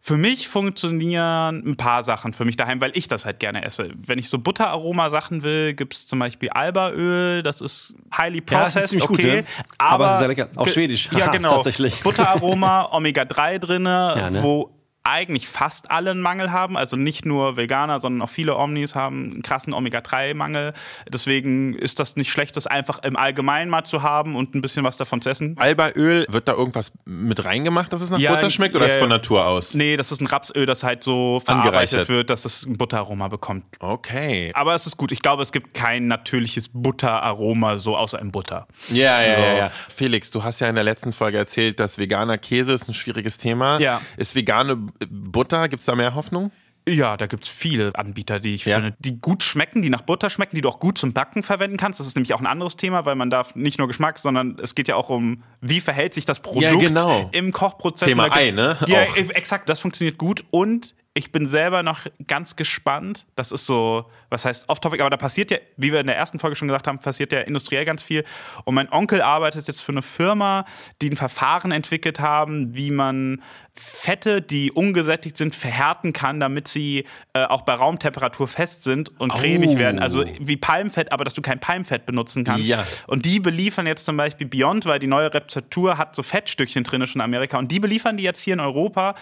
Für 0.00 0.16
mich 0.16 0.46
funktionieren 0.48 1.62
ein 1.66 1.76
paar 1.76 2.04
Sachen 2.04 2.32
für 2.32 2.44
mich 2.44 2.56
daheim, 2.56 2.80
weil 2.80 2.92
ich 2.94 3.08
das 3.08 3.24
halt 3.24 3.40
gerne 3.40 3.64
esse. 3.64 3.90
Wenn 4.06 4.18
ich 4.18 4.28
so 4.28 4.38
Butteraroma-Sachen 4.38 5.42
will, 5.42 5.74
gibt 5.74 5.94
es 5.94 6.06
zum 6.06 6.18
Beispiel 6.20 6.48
Albaöl, 6.50 7.42
das 7.42 7.60
ist 7.60 7.94
highly 8.16 8.42
Ja, 8.48 8.60
das 8.60 8.68
ist 8.68 8.74
processed, 8.74 8.88
ziemlich 8.90 9.08
gut, 9.08 9.18
okay. 9.18 9.36
ne? 9.42 9.44
Aber 9.78 10.06
es 10.06 10.12
ist 10.12 10.18
sehr 10.18 10.28
lecker. 10.28 10.48
Auch 10.54 10.68
schwedisch. 10.68 11.08
Ja, 11.12 11.26
genau. 11.32 11.50
tatsächlich. 11.56 12.02
Butteraroma, 12.02 12.88
Omega-3 12.92 13.58
drinne, 13.58 14.14
Ja, 14.16 14.30
ne? 14.30 14.42
wo 14.42 14.70
eigentlich 15.06 15.48
fast 15.48 15.90
alle 15.90 16.10
einen 16.10 16.20
Mangel 16.20 16.50
haben, 16.50 16.76
also 16.76 16.96
nicht 16.96 17.24
nur 17.24 17.56
Veganer, 17.56 18.00
sondern 18.00 18.22
auch 18.22 18.30
viele 18.30 18.56
Omnis 18.56 18.94
haben 18.96 19.30
einen 19.32 19.42
krassen 19.42 19.72
Omega-3-Mangel. 19.72 20.72
Deswegen 21.08 21.74
ist 21.74 22.00
das 22.00 22.16
nicht 22.16 22.30
schlecht, 22.30 22.56
das 22.56 22.66
einfach 22.66 22.98
im 23.04 23.16
Allgemeinen 23.16 23.70
mal 23.70 23.84
zu 23.84 24.02
haben 24.02 24.34
und 24.34 24.54
ein 24.54 24.62
bisschen 24.62 24.84
was 24.84 24.96
davon 24.96 25.22
zu 25.22 25.30
essen. 25.30 25.56
Albaöl, 25.58 26.26
wird 26.28 26.48
da 26.48 26.52
irgendwas 26.54 26.92
mit 27.04 27.44
reingemacht, 27.44 27.92
dass 27.92 28.00
es 28.00 28.10
nach 28.10 28.18
Ja, 28.18 28.34
Butter 28.34 28.50
schmeckt 28.50 28.74
oder 28.74 28.86
ja, 28.86 28.92
ist 28.94 28.98
von 28.98 29.08
Natur 29.08 29.46
aus? 29.46 29.74
Nee, 29.74 29.96
das 29.96 30.10
ist 30.10 30.20
ein 30.20 30.26
Rapsöl, 30.26 30.66
das 30.66 30.82
halt 30.82 31.04
so 31.04 31.40
verarbeitet 31.44 31.66
Angereichert. 31.70 32.08
wird, 32.08 32.30
dass 32.30 32.44
es 32.44 32.66
ein 32.66 32.76
Butteraroma 32.76 33.28
bekommt. 33.28 33.64
Okay. 33.78 34.50
Aber 34.54 34.74
es 34.74 34.86
ist 34.86 34.96
gut. 34.96 35.12
Ich 35.12 35.20
glaube, 35.22 35.42
es 35.44 35.52
gibt 35.52 35.72
kein 35.74 36.08
natürliches 36.08 36.68
Butteraroma 36.72 37.78
so 37.78 37.96
außer 37.96 38.18
im 38.18 38.32
Butter. 38.32 38.66
Ja, 38.90 39.22
ja, 39.22 39.34
So. 39.36 39.40
ja, 39.42 39.56
ja. 39.56 39.70
Felix, 39.88 40.30
du 40.30 40.42
hast 40.42 40.60
ja 40.60 40.68
in 40.68 40.74
der 40.74 40.84
letzten 40.84 41.12
Folge 41.12 41.38
erzählt, 41.38 41.78
dass 41.80 41.98
veganer 41.98 42.38
Käse 42.38 42.72
ist 42.72 42.88
ein 42.88 42.94
schwieriges 42.94 43.38
Thema. 43.38 43.78
Ja. 43.80 44.00
Ist 44.16 44.34
vegane 44.34 44.88
Butter, 45.10 45.68
gibt 45.68 45.80
es 45.80 45.86
da 45.86 45.94
mehr 45.94 46.14
Hoffnung? 46.14 46.50
Ja, 46.88 47.16
da 47.16 47.26
gibt's 47.26 47.48
viele 47.48 47.90
Anbieter, 47.96 48.38
die 48.38 48.54
ich 48.54 48.64
Ja. 48.64 48.76
finde, 48.76 48.96
die 49.00 49.18
gut 49.18 49.42
schmecken, 49.42 49.82
die 49.82 49.90
nach 49.90 50.02
Butter 50.02 50.30
schmecken, 50.30 50.54
die 50.54 50.62
du 50.62 50.68
auch 50.68 50.78
gut 50.78 50.98
zum 50.98 51.12
Backen 51.12 51.42
verwenden 51.42 51.76
kannst. 51.76 51.98
Das 51.98 52.06
ist 52.06 52.14
nämlich 52.14 52.32
auch 52.32 52.38
ein 52.40 52.46
anderes 52.46 52.76
Thema, 52.76 53.04
weil 53.04 53.16
man 53.16 53.28
darf 53.28 53.56
nicht 53.56 53.78
nur 53.78 53.88
Geschmack, 53.88 54.20
sondern 54.20 54.56
es 54.62 54.76
geht 54.76 54.86
ja 54.86 54.94
auch 54.94 55.08
um, 55.08 55.42
wie 55.60 55.80
verhält 55.80 56.14
sich 56.14 56.26
das 56.26 56.38
Produkt 56.40 56.62
Ja, 56.62 56.74
genau. 56.76 57.28
im 57.32 57.50
Kochprozess. 57.52 58.06
Thema 58.08 58.30
Ei, 58.32 58.46
gibt- 58.46 58.56
ne? 58.58 58.76
Ja, 58.86 59.02
Auch. 59.02 59.16
e- 59.16 59.30
exakt, 59.34 59.68
das 59.68 59.80
funktioniert 59.80 60.16
gut 60.16 60.44
und 60.52 60.94
ich 61.16 61.32
bin 61.32 61.46
selber 61.46 61.82
noch 61.82 62.00
ganz 62.28 62.56
gespannt. 62.56 63.24
Das 63.36 63.50
ist 63.50 63.64
so, 63.64 64.04
was 64.28 64.44
heißt 64.44 64.68
off-topic, 64.68 65.00
aber 65.00 65.08
da 65.08 65.16
passiert 65.16 65.50
ja, 65.50 65.56
wie 65.78 65.90
wir 65.90 66.00
in 66.00 66.06
der 66.08 66.16
ersten 66.16 66.38
Folge 66.38 66.56
schon 66.56 66.68
gesagt 66.68 66.86
haben, 66.86 66.98
passiert 66.98 67.32
ja 67.32 67.40
industriell 67.40 67.86
ganz 67.86 68.02
viel. 68.02 68.22
Und 68.64 68.74
mein 68.74 68.92
Onkel 68.92 69.22
arbeitet 69.22 69.66
jetzt 69.66 69.80
für 69.80 69.92
eine 69.92 70.02
Firma, 70.02 70.66
die 71.00 71.08
ein 71.08 71.16
Verfahren 71.16 71.72
entwickelt 71.72 72.20
haben, 72.20 72.76
wie 72.76 72.90
man 72.90 73.42
Fette, 73.72 74.42
die 74.42 74.70
ungesättigt 74.72 75.38
sind, 75.38 75.54
verhärten 75.54 76.12
kann, 76.12 76.38
damit 76.38 76.68
sie 76.68 77.04
äh, 77.32 77.44
auch 77.44 77.62
bei 77.62 77.72
Raumtemperatur 77.74 78.46
fest 78.46 78.82
sind 78.84 79.18
und 79.18 79.32
cremig 79.32 79.70
Oh. 79.70 79.78
werden. 79.78 79.98
Also 80.00 80.24
wie 80.38 80.56
Palmfett, 80.58 81.12
aber 81.12 81.24
dass 81.24 81.32
du 81.34 81.40
kein 81.42 81.60
Palmfett 81.60 82.04
benutzen 82.04 82.44
kannst. 82.44 82.66
Ja. 82.66 82.84
Und 83.06 83.24
die 83.24 83.40
beliefern 83.40 83.86
jetzt 83.86 84.04
zum 84.04 84.16
Beispiel 84.18 84.46
Beyond, 84.46 84.84
weil 84.84 84.98
die 84.98 85.06
neue 85.06 85.32
Rezeptur 85.32 85.96
hat 85.96 86.14
so 86.14 86.22
Fettstückchen 86.22 86.84
drin 86.84 87.06
schon 87.06 87.20
in 87.20 87.24
Amerika. 87.24 87.58
Und 87.58 87.72
die 87.72 87.80
beliefern 87.80 88.18
die 88.18 88.24
jetzt 88.24 88.42
hier 88.42 88.54
in 88.54 88.60
Europa. 88.60 89.14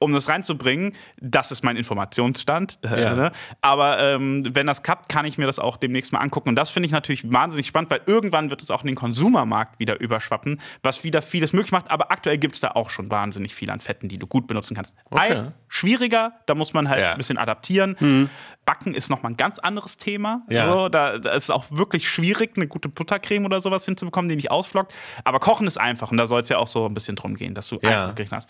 Um 0.00 0.12
das 0.12 0.28
reinzubringen, 0.28 0.94
das 1.20 1.50
ist 1.50 1.64
mein 1.64 1.76
Informationsstand. 1.76 2.78
Ja. 2.88 3.14
ne? 3.14 3.32
Aber 3.62 3.98
ähm, 3.98 4.44
wenn 4.54 4.66
das 4.66 4.82
klappt, 4.82 5.08
kann 5.08 5.24
ich 5.26 5.38
mir 5.38 5.46
das 5.46 5.58
auch 5.58 5.76
demnächst 5.76 6.12
mal 6.12 6.20
angucken. 6.20 6.48
Und 6.50 6.56
das 6.56 6.70
finde 6.70 6.86
ich 6.86 6.92
natürlich 6.92 7.30
wahnsinnig 7.30 7.66
spannend, 7.66 7.90
weil 7.90 8.00
irgendwann 8.06 8.50
wird 8.50 8.62
es 8.62 8.70
auch 8.70 8.82
in 8.82 8.86
den 8.86 8.96
Konsumermarkt 8.96 9.78
wieder 9.78 10.00
überschwappen, 10.00 10.60
was 10.82 11.04
wieder 11.04 11.20
vieles 11.22 11.52
möglich 11.52 11.72
macht. 11.72 11.90
Aber 11.90 12.10
aktuell 12.10 12.38
gibt 12.38 12.54
es 12.54 12.60
da 12.60 12.72
auch 12.72 12.90
schon 12.90 13.10
wahnsinnig 13.10 13.54
viel 13.54 13.70
an 13.70 13.80
Fetten, 13.80 14.08
die 14.08 14.18
du 14.18 14.26
gut 14.26 14.46
benutzen 14.46 14.74
kannst. 14.74 14.94
Okay. 15.10 15.32
Ei, 15.32 15.52
schwieriger, 15.68 16.32
da 16.46 16.54
muss 16.54 16.72
man 16.74 16.88
halt 16.88 17.00
Ja. 17.02 17.12
ein 17.12 17.18
bisschen 17.18 17.38
adaptieren. 17.38 18.28
Backen 18.64 18.94
ist 18.94 19.08
nochmal 19.10 19.32
ein 19.32 19.36
ganz 19.36 19.58
anderes 19.58 19.96
Thema. 19.96 20.42
Ja. 20.50 20.70
So, 20.72 20.88
da, 20.88 21.18
da 21.18 21.30
ist 21.30 21.44
es 21.44 21.50
auch 21.50 21.64
wirklich 21.70 22.08
schwierig, 22.08 22.52
eine 22.56 22.66
gute 22.66 22.88
Buttercreme 22.88 23.44
oder 23.46 23.60
sowas 23.60 23.84
hinzubekommen, 23.84 24.28
die 24.28 24.36
nicht 24.36 24.50
ausflockt. 24.50 24.92
Aber 25.24 25.40
Kochen 25.40 25.66
ist 25.66 25.78
einfach 25.78 26.10
und 26.10 26.18
da 26.18 26.26
soll 26.26 26.40
es 26.40 26.48
ja 26.48 26.58
auch 26.58 26.68
so 26.68 26.86
ein 26.86 26.94
bisschen 26.94 27.16
drum 27.16 27.34
gehen, 27.34 27.54
dass 27.54 27.68
du 27.68 27.78
Ja. 27.82 27.90
einfach 28.04 28.14
Gerichte 28.14 28.36
hast. 28.36 28.48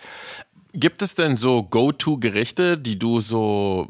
Gibt 0.73 1.03
es 1.03 1.15
denn 1.15 1.37
so 1.37 1.63
Go-To-Gerichte, 1.63 2.77
die 2.79 2.99
du 2.99 3.21
so 3.21 3.89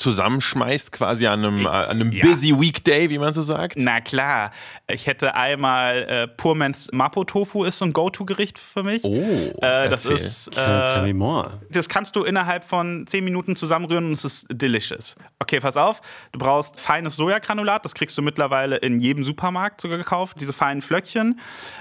zusammenschmeißt, 0.00 0.92
quasi 0.92 1.26
an 1.26 1.44
einem, 1.44 1.66
an 1.66 1.86
einem 1.88 2.12
Ja. 2.12 2.24
busy 2.26 2.58
Weekday, 2.58 3.10
wie 3.10 3.18
man 3.18 3.34
so 3.34 3.42
sagt? 3.42 3.74
Na 3.76 4.00
klar, 4.00 4.50
ich 4.88 5.06
hätte 5.06 5.34
einmal 5.34 6.02
äh, 6.02 6.26
Purmans 6.28 6.88
Mapo 6.92 7.24
Tofu 7.24 7.64
ist 7.64 7.78
so 7.78 7.84
ein 7.84 7.92
Go-To-Gericht 7.92 8.58
für 8.58 8.82
mich. 8.82 9.04
Oh, 9.04 9.22
äh, 9.60 9.88
das 9.88 10.06
erzähl. 10.06 10.16
ist 10.16 10.52
Tell 10.52 10.64
äh, 10.98 11.02
me 11.02 11.14
more. 11.14 11.60
das 11.70 11.88
kannst 11.88 12.16
du 12.16 12.24
innerhalb 12.24 12.64
von 12.64 13.06
10 13.06 13.22
Minuten 13.24 13.56
zusammenrühren 13.56 14.06
und 14.06 14.12
es 14.12 14.24
ist 14.24 14.46
delicious. 14.50 15.16
Okay, 15.38 15.60
pass 15.60 15.76
auf. 15.76 16.00
Du 16.32 16.38
brauchst 16.38 16.80
feines 16.80 17.16
Sojagranulat, 17.16 17.84
das 17.84 17.94
kriegst 17.94 18.16
du 18.18 18.22
mittlerweile 18.22 18.76
in 18.76 19.00
jedem 19.00 19.24
Supermarkt 19.24 19.80
sogar 19.80 19.98
gekauft. 19.98 20.36
Diese 20.40 20.52
feinen 20.52 20.80
Flöckchen. 20.82 21.38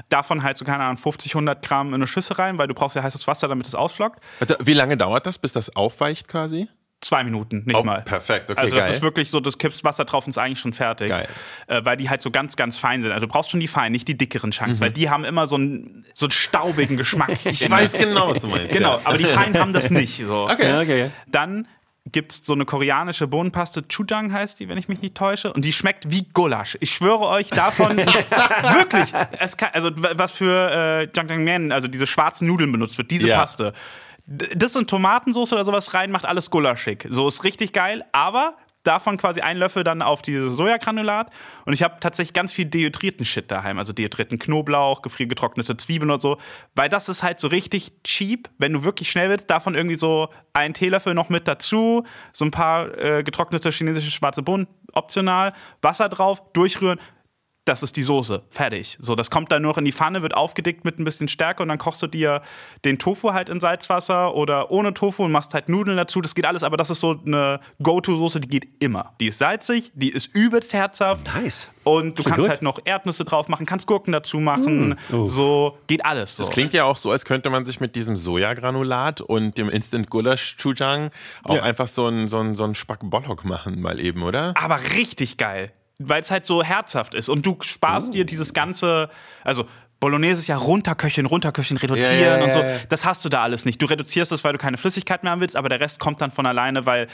Davon 0.09 0.43
halt 0.43 0.57
so, 0.57 0.65
keine 0.65 0.83
Ahnung, 0.83 0.97
50, 0.97 1.33
100 1.35 1.65
Gramm 1.65 1.89
in 1.89 1.93
eine 1.95 2.07
Schüssel 2.07 2.33
rein, 2.35 2.57
weil 2.57 2.67
du 2.67 2.73
brauchst 2.73 2.95
ja 2.95 3.03
heißes 3.03 3.27
Wasser, 3.27 3.47
damit 3.47 3.67
es 3.67 3.75
ausflockt. 3.75 4.19
Warte, 4.39 4.57
Wie 4.61 4.73
lange 4.73 4.97
dauert 4.97 5.25
das, 5.25 5.37
bis 5.37 5.51
das 5.51 5.75
aufweicht 5.75 6.27
quasi? 6.27 6.67
Zwei 7.01 7.23
Minuten, 7.23 7.63
nicht 7.65 7.77
Oh, 7.77 7.83
mal. 7.83 8.01
perfekt, 8.01 8.49
okay, 8.49 8.59
Also 8.59 8.75
das 8.75 8.87
geil. 8.87 8.95
ist 8.95 9.01
wirklich 9.01 9.29
so, 9.29 9.39
du 9.39 9.49
kippst 9.51 9.85
Wasser 9.85 10.03
drauf 10.03 10.25
und 10.25 10.31
ist 10.31 10.37
eigentlich 10.37 10.59
schon 10.59 10.73
fertig. 10.73 11.07
Geil. 11.07 11.29
Äh, 11.67 11.85
weil 11.85 11.95
die 11.95 12.09
halt 12.09 12.21
so 12.21 12.29
ganz, 12.29 12.57
ganz 12.57 12.77
fein 12.77 13.01
sind. 13.01 13.13
Also 13.13 13.25
du 13.25 13.31
brauchst 13.31 13.51
schon 13.51 13.61
die 13.61 13.69
feinen, 13.69 13.93
nicht 13.93 14.07
die 14.09 14.17
dickeren 14.17 14.51
Chunks, 14.51 14.81
weil 14.81 14.91
die 14.91 15.09
haben 15.09 15.23
immer 15.23 15.47
so 15.47 15.55
einen, 15.55 16.05
so 16.13 16.25
einen 16.25 16.31
staubigen 16.31 16.97
Geschmack. 16.97 17.29
Ich 17.45 17.69
weiß 17.69 17.93
genau, 17.93 18.29
was 18.29 18.41
du 18.41 18.47
meinst. 18.47 18.73
Genau, 18.73 18.97
ja. 18.97 19.01
aber 19.05 19.17
die 19.17 19.23
feinen 19.23 19.57
haben 19.57 19.71
das 19.71 19.89
nicht. 19.89 20.17
So. 20.25 20.43
Okay. 20.49 20.67
Ja, 20.69 20.81
okay. 20.81 21.11
Dann 21.27 21.67
gibt 22.11 22.31
es 22.33 22.41
so 22.43 22.51
eine 22.53 22.65
koreanische 22.65 23.27
Bohnenpaste, 23.27 23.87
Chujang 23.87 24.33
heißt 24.33 24.59
die, 24.59 24.67
wenn 24.67 24.77
ich 24.77 24.89
mich 24.89 25.01
nicht 25.01 25.15
täusche. 25.15 25.53
Und 25.53 25.63
die 25.63 25.71
schmeckt 25.71 26.11
wie 26.11 26.23
Gulasch. 26.33 26.75
Ich 26.81 26.91
schwöre 26.91 27.27
euch 27.27 27.47
davon, 27.49 27.97
wirklich, 27.97 29.13
es 29.39 29.55
kann, 29.57 29.69
also 29.73 29.91
was 29.95 30.31
für 30.33 30.71
äh, 30.71 31.03
Jjangmyeon, 31.15 31.71
also 31.71 31.87
diese 31.87 32.07
schwarzen 32.07 32.47
Nudeln 32.47 32.71
benutzt 32.71 32.97
wird, 32.97 33.11
diese 33.11 33.27
Ja. 33.27 33.37
Paste. 33.39 33.73
Das 34.31 34.75
und 34.75 34.87
Tomatensauce 34.87 35.53
oder 35.53 35.65
sowas 35.65 35.95
rein, 35.95 36.11
macht 36.11 36.25
alles 36.25 36.51
gulaschig. 36.51 37.07
So 37.09 37.27
ist 37.27 37.43
richtig 37.43 37.73
geil, 37.73 38.05
aber 38.11 38.55
davon 38.83 39.17
quasi 39.17 39.41
ein 39.41 39.57
Löffel 39.57 39.83
dann 39.83 40.01
auf 40.01 40.21
dieses 40.21 40.55
Sojagranulat. 40.55 41.31
Und 41.65 41.73
ich 41.73 41.83
habe 41.83 41.99
tatsächlich 41.99 42.33
ganz 42.33 42.53
viel 42.53 42.65
dehydrierten 42.65 43.25
Shit 43.25 43.49
daheim. 43.49 43.77
Also 43.77 43.91
dehydrierten 43.91 44.39
Knoblauch, 44.39 45.01
gefriergetrocknete 45.01 45.77
Zwiebeln 45.77 46.11
und 46.11 46.21
so. 46.21 46.37
Weil 46.75 46.89
das 46.89 47.09
ist 47.09 47.23
halt 47.23 47.39
so 47.39 47.47
richtig 47.47 47.91
cheap. 48.03 48.49
Wenn 48.57 48.73
du 48.73 48.83
wirklich 48.83 49.09
schnell 49.09 49.29
willst, 49.29 49.49
davon 49.49 49.75
irgendwie 49.75 49.95
so 49.95 50.29
einen 50.53 50.73
Teelöffel 50.73 51.13
noch 51.13 51.29
mit 51.29 51.47
dazu, 51.47 52.03
so 52.31 52.45
ein 52.45 52.51
paar 52.51 52.97
äh, 52.97 53.23
getrocknete 53.23 53.71
chinesische 53.71 54.11
schwarze 54.11 54.43
Bohnen 54.43 54.67
optional, 54.93 55.53
Wasser 55.81 56.09
drauf, 56.09 56.41
durchrühren. 56.53 56.99
Das 57.69 57.83
ist 57.83 57.95
die 57.97 58.03
Soße. 58.03 58.41
Fertig. 58.49 58.97
So, 58.99 59.13
das 59.13 59.29
kommt 59.29 59.51
dann 59.51 59.61
nur 59.61 59.73
noch 59.73 59.77
in 59.77 59.85
die 59.85 59.91
Pfanne, 59.91 60.23
wird 60.23 60.35
aufgedickt 60.35 60.85
mit 60.85 60.97
ein 60.97 61.03
bisschen 61.03 61.27
Stärke 61.27 61.61
und 61.61 61.69
dann 61.69 61.77
kochst 61.77 62.01
du 62.01 62.07
dir 62.07 62.41
den 62.83 62.97
Tofu 62.97 63.33
halt 63.33 63.47
in 63.47 63.59
Salzwasser 63.59 64.33
oder 64.33 64.71
ohne 64.71 64.95
Tofu 64.95 65.23
und 65.23 65.31
machst 65.31 65.53
halt 65.53 65.69
Nudeln 65.69 65.95
dazu. 65.95 66.19
Das 66.19 66.33
geht 66.33 66.47
alles, 66.47 66.63
aber 66.63 66.77
das 66.77 66.89
ist 66.89 66.99
so 66.99 67.19
eine 67.23 67.59
Go-To-Soße, 67.83 68.39
die 68.39 68.47
geht 68.47 68.67
immer. 68.79 69.13
Die 69.19 69.27
ist 69.27 69.37
salzig, 69.37 69.91
die 69.93 70.09
ist 70.09 70.33
übelst 70.33 70.73
herzhaft. 70.73 71.27
Nice. 71.35 71.69
Und 71.83 72.17
du 72.17 72.23
kannst 72.23 72.39
gut. 72.39 72.49
halt 72.49 72.63
noch 72.63 72.79
Erdnüsse 72.85 73.23
drauf 73.23 73.47
machen, 73.49 73.67
kannst 73.67 73.85
Gurken 73.85 74.13
dazu 74.13 74.39
machen. 74.39 74.97
Oh. 75.11 75.27
So, 75.27 75.77
geht 75.85 76.03
alles. 76.05 76.37
So. 76.37 76.43
Das 76.43 76.51
klingt 76.51 76.73
ja 76.73 76.85
auch 76.85 76.97
so, 76.97 77.11
als 77.11 77.23
könnte 77.23 77.51
man 77.51 77.65
sich 77.65 77.79
mit 77.79 77.95
diesem 77.95 78.15
Sojagranulat 78.15 79.21
und 79.21 79.57
dem 79.59 79.69
Instant 79.69 80.09
Gulasch 80.09 80.57
Chujang 80.57 81.11
auch 81.43 81.57
Ja. 81.57 81.63
einfach 81.63 81.87
so 81.87 82.07
ein, 82.07 82.27
so 82.27 82.53
so 82.55 82.63
ein 82.63 82.73
Spack 82.73 82.99
Bollock 83.03 83.45
machen, 83.45 83.79
mal 83.81 83.99
eben, 83.99 84.23
oder? 84.23 84.53
aber 84.59 84.79
richtig 84.95 85.37
geil, 85.37 85.71
weil 85.99 86.21
es 86.21 86.31
halt 86.31 86.45
so 86.45 86.63
herzhaft 86.63 87.13
ist 87.13 87.29
und 87.29 87.45
du 87.45 87.57
sparst 87.61 88.13
dir 88.13 88.25
dieses 88.25 88.53
ganze, 88.53 89.09
also 89.43 89.65
Bolognese 89.99 90.41
ist 90.41 90.47
ja 90.47 90.55
runterköcheln, 90.55 91.27
runterköcheln, 91.27 91.77
reduzieren 91.77 92.19
Ja, 92.19 92.21
ja, 92.21 92.37
ja, 92.37 92.43
und 92.43 92.53
so. 92.53 92.63
Das 92.87 93.03
hast 93.03 93.25
du 93.25 93.29
da 93.29 93.43
alles 93.43 93.65
nicht. 93.65 93.81
Du 93.81 93.85
reduzierst 93.85 94.31
es, 94.31 94.43
weil 94.45 94.53
du 94.53 94.57
keine 94.57 94.77
Flüssigkeit 94.77 95.23
mehr 95.23 95.33
haben 95.33 95.41
willst, 95.41 95.57
aber 95.57 95.67
der 95.67 95.81
Rest 95.81 95.99
kommt 95.99 96.21
dann 96.21 96.31
von 96.31 96.45
alleine, 96.45 96.85
weil 96.85 97.07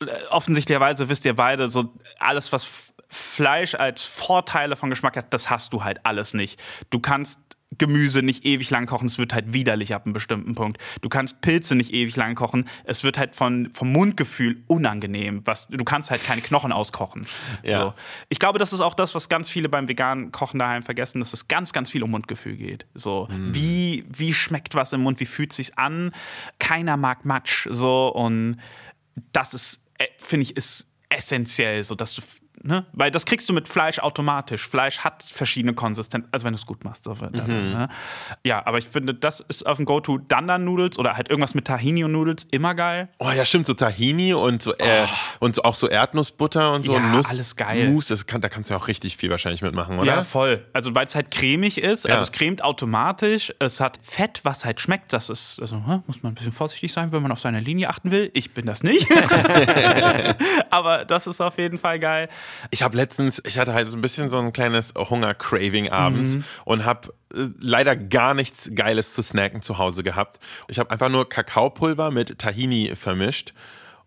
äh, 0.00 0.06
offensichtlicherweise 0.30 1.08
wisst 1.08 1.24
ihr 1.24 1.36
beide, 1.36 1.68
so 1.68 1.94
alles, 2.18 2.52
was 2.52 2.66
Fleisch 3.08 3.76
als 3.76 4.02
Vorteile 4.02 4.74
von 4.74 4.90
Geschmack 4.90 5.16
hat, 5.16 5.32
das 5.32 5.48
hast 5.48 5.72
du 5.72 5.84
halt 5.84 6.04
alles 6.04 6.34
nicht. 6.34 6.60
Du 6.90 6.98
kannst 6.98 7.38
Gemüse 7.78 8.22
nicht 8.22 8.44
ewig 8.44 8.70
lang 8.70 8.86
kochen, 8.86 9.06
es 9.06 9.18
wird 9.18 9.34
halt 9.34 9.52
widerlich 9.52 9.94
ab 9.94 10.04
einem 10.04 10.12
bestimmten 10.12 10.54
Punkt. 10.54 10.80
Du 11.00 11.08
kannst 11.08 11.40
Pilze 11.40 11.74
nicht 11.74 11.92
ewig 11.92 12.14
lang 12.14 12.36
kochen, 12.36 12.68
es 12.84 13.02
wird 13.02 13.18
halt 13.18 13.34
von, 13.34 13.70
vom 13.72 13.90
Mundgefühl 13.92 14.62
unangenehm. 14.68 15.42
Was, 15.44 15.66
du 15.68 15.84
kannst 15.84 16.10
halt 16.10 16.24
keine 16.24 16.42
Knochen 16.42 16.72
auskochen. 16.72 17.26
Ja. 17.62 17.80
So. 17.80 17.94
Ich 18.28 18.38
glaube, 18.38 18.58
das 18.60 18.72
ist 18.72 18.80
auch 18.80 18.94
das, 18.94 19.14
was 19.14 19.28
ganz 19.28 19.50
viele 19.50 19.68
beim 19.68 19.88
veganen 19.88 20.30
Kochen 20.30 20.58
daheim 20.60 20.84
vergessen, 20.84 21.18
dass 21.18 21.32
es 21.32 21.48
ganz, 21.48 21.72
ganz 21.72 21.90
viel 21.90 22.02
um 22.02 22.10
Mundgefühl 22.10 22.56
geht. 22.56 22.86
So, 22.94 23.28
wie, 23.30 24.04
wie 24.08 24.32
schmeckt 24.32 24.74
was 24.74 24.92
im 24.92 25.02
Mund, 25.02 25.18
wie 25.18 25.26
fühlt 25.26 25.52
sich's 25.52 25.76
an? 25.76 26.12
Keiner 26.58 26.96
mag 26.96 27.24
Matsch. 27.24 27.66
So, 27.70 28.08
und 28.08 28.58
das 29.32 29.54
ist, 29.54 29.80
äh, 29.98 30.06
finde 30.18 30.44
ich, 30.44 30.56
ist 30.56 30.92
essentiell, 31.08 31.84
so 31.84 31.94
dass 31.94 32.14
du. 32.14 32.22
Ne? 32.66 32.84
Weil 32.92 33.10
das 33.12 33.24
kriegst 33.26 33.48
du 33.48 33.52
mit 33.52 33.68
Fleisch 33.68 34.00
automatisch. 34.00 34.66
Fleisch 34.66 34.98
hat 35.00 35.22
verschiedene 35.22 35.72
Konsistenzen, 35.74 36.28
also 36.32 36.44
wenn 36.44 36.52
du 36.52 36.58
es 36.58 36.66
gut 36.66 36.84
machst. 36.84 37.04
So, 37.04 37.12
ne? 37.14 37.88
Ja, 38.44 38.66
aber 38.66 38.78
ich 38.78 38.88
finde, 38.88 39.14
das 39.14 39.40
ist 39.40 39.64
auf 39.66 39.76
dem 39.76 39.86
Go-To 39.86 40.18
Dandan-Nudels 40.18 40.98
oder 40.98 41.16
halt 41.16 41.28
irgendwas 41.28 41.54
mit 41.54 41.66
Tahini 41.66 42.02
und 42.04 42.12
Nudels 42.12 42.44
immer 42.50 42.74
geil. 42.74 43.08
Oh 43.18 43.30
ja, 43.30 43.44
stimmt, 43.44 43.66
so 43.66 43.74
Tahini 43.74 44.34
und 44.34 44.62
so, 44.62 44.72
äh, 44.74 45.06
und 45.38 45.54
so, 45.54 45.62
auch 45.62 45.76
so 45.76 45.88
Erdnussbutter 45.88 46.72
und 46.72 46.84
so 46.86 46.94
Ja, 46.94 47.00
Nuss. 47.00 47.26
alles 47.28 47.54
geil. 47.56 47.88
Mousse, 47.90 48.16
kann, 48.26 48.40
da 48.40 48.48
kannst 48.48 48.70
du 48.70 48.74
ja 48.74 48.80
auch 48.80 48.88
richtig 48.88 49.16
viel 49.16 49.30
wahrscheinlich 49.30 49.62
mitmachen, 49.62 49.98
oder? 49.98 50.06
Ja, 50.06 50.22
voll. 50.24 50.64
Also 50.72 50.94
weil 50.94 51.06
es 51.06 51.14
halt 51.14 51.30
cremig 51.30 51.78
ist, 51.78 52.04
Ja. 52.04 52.12
also 52.12 52.24
es 52.24 52.32
cremt 52.32 52.62
automatisch, 52.64 53.52
es 53.60 53.80
hat 53.80 53.98
Fett, 54.02 54.40
was 54.42 54.64
halt 54.64 54.80
schmeckt. 54.80 55.12
Das 55.12 55.30
ist, 55.30 55.60
also 55.60 55.76
hä, 55.86 56.00
muss 56.06 56.22
man 56.22 56.32
ein 56.32 56.34
bisschen 56.34 56.52
vorsichtig 56.52 56.92
sein, 56.92 57.12
wenn 57.12 57.22
man 57.22 57.30
auf 57.30 57.40
seine 57.40 57.60
Linie 57.60 57.90
achten 57.90 58.10
will. 58.10 58.30
Ich 58.34 58.52
bin 58.54 58.66
das 58.66 58.82
nicht. 58.82 59.06
Aber 60.70 61.04
das 61.04 61.26
ist 61.26 61.40
auf 61.40 61.58
jeden 61.58 61.78
Fall 61.78 61.98
geil. 61.98 62.28
Ich 62.70 62.82
habe 62.82 62.96
letztens, 62.96 63.42
ich 63.46 63.58
hatte 63.58 63.74
halt 63.74 63.88
so 63.88 63.96
ein 63.96 64.00
bisschen 64.00 64.30
so 64.30 64.38
ein 64.38 64.52
kleines 64.52 64.94
Hunger-Craving 64.96 65.90
abends 65.90 66.36
Mhm. 66.36 66.44
und 66.64 66.84
habe 66.84 67.08
äh, 67.34 67.46
leider 67.58 67.96
gar 67.96 68.34
nichts 68.34 68.70
Geiles 68.74 69.12
zu 69.12 69.22
snacken 69.22 69.62
zu 69.62 69.78
Hause 69.78 70.02
gehabt. 70.02 70.38
Ich 70.68 70.78
habe 70.78 70.90
einfach 70.90 71.08
nur 71.08 71.28
Kakaopulver 71.28 72.10
mit 72.10 72.38
Tahini 72.38 72.94
vermischt 72.96 73.52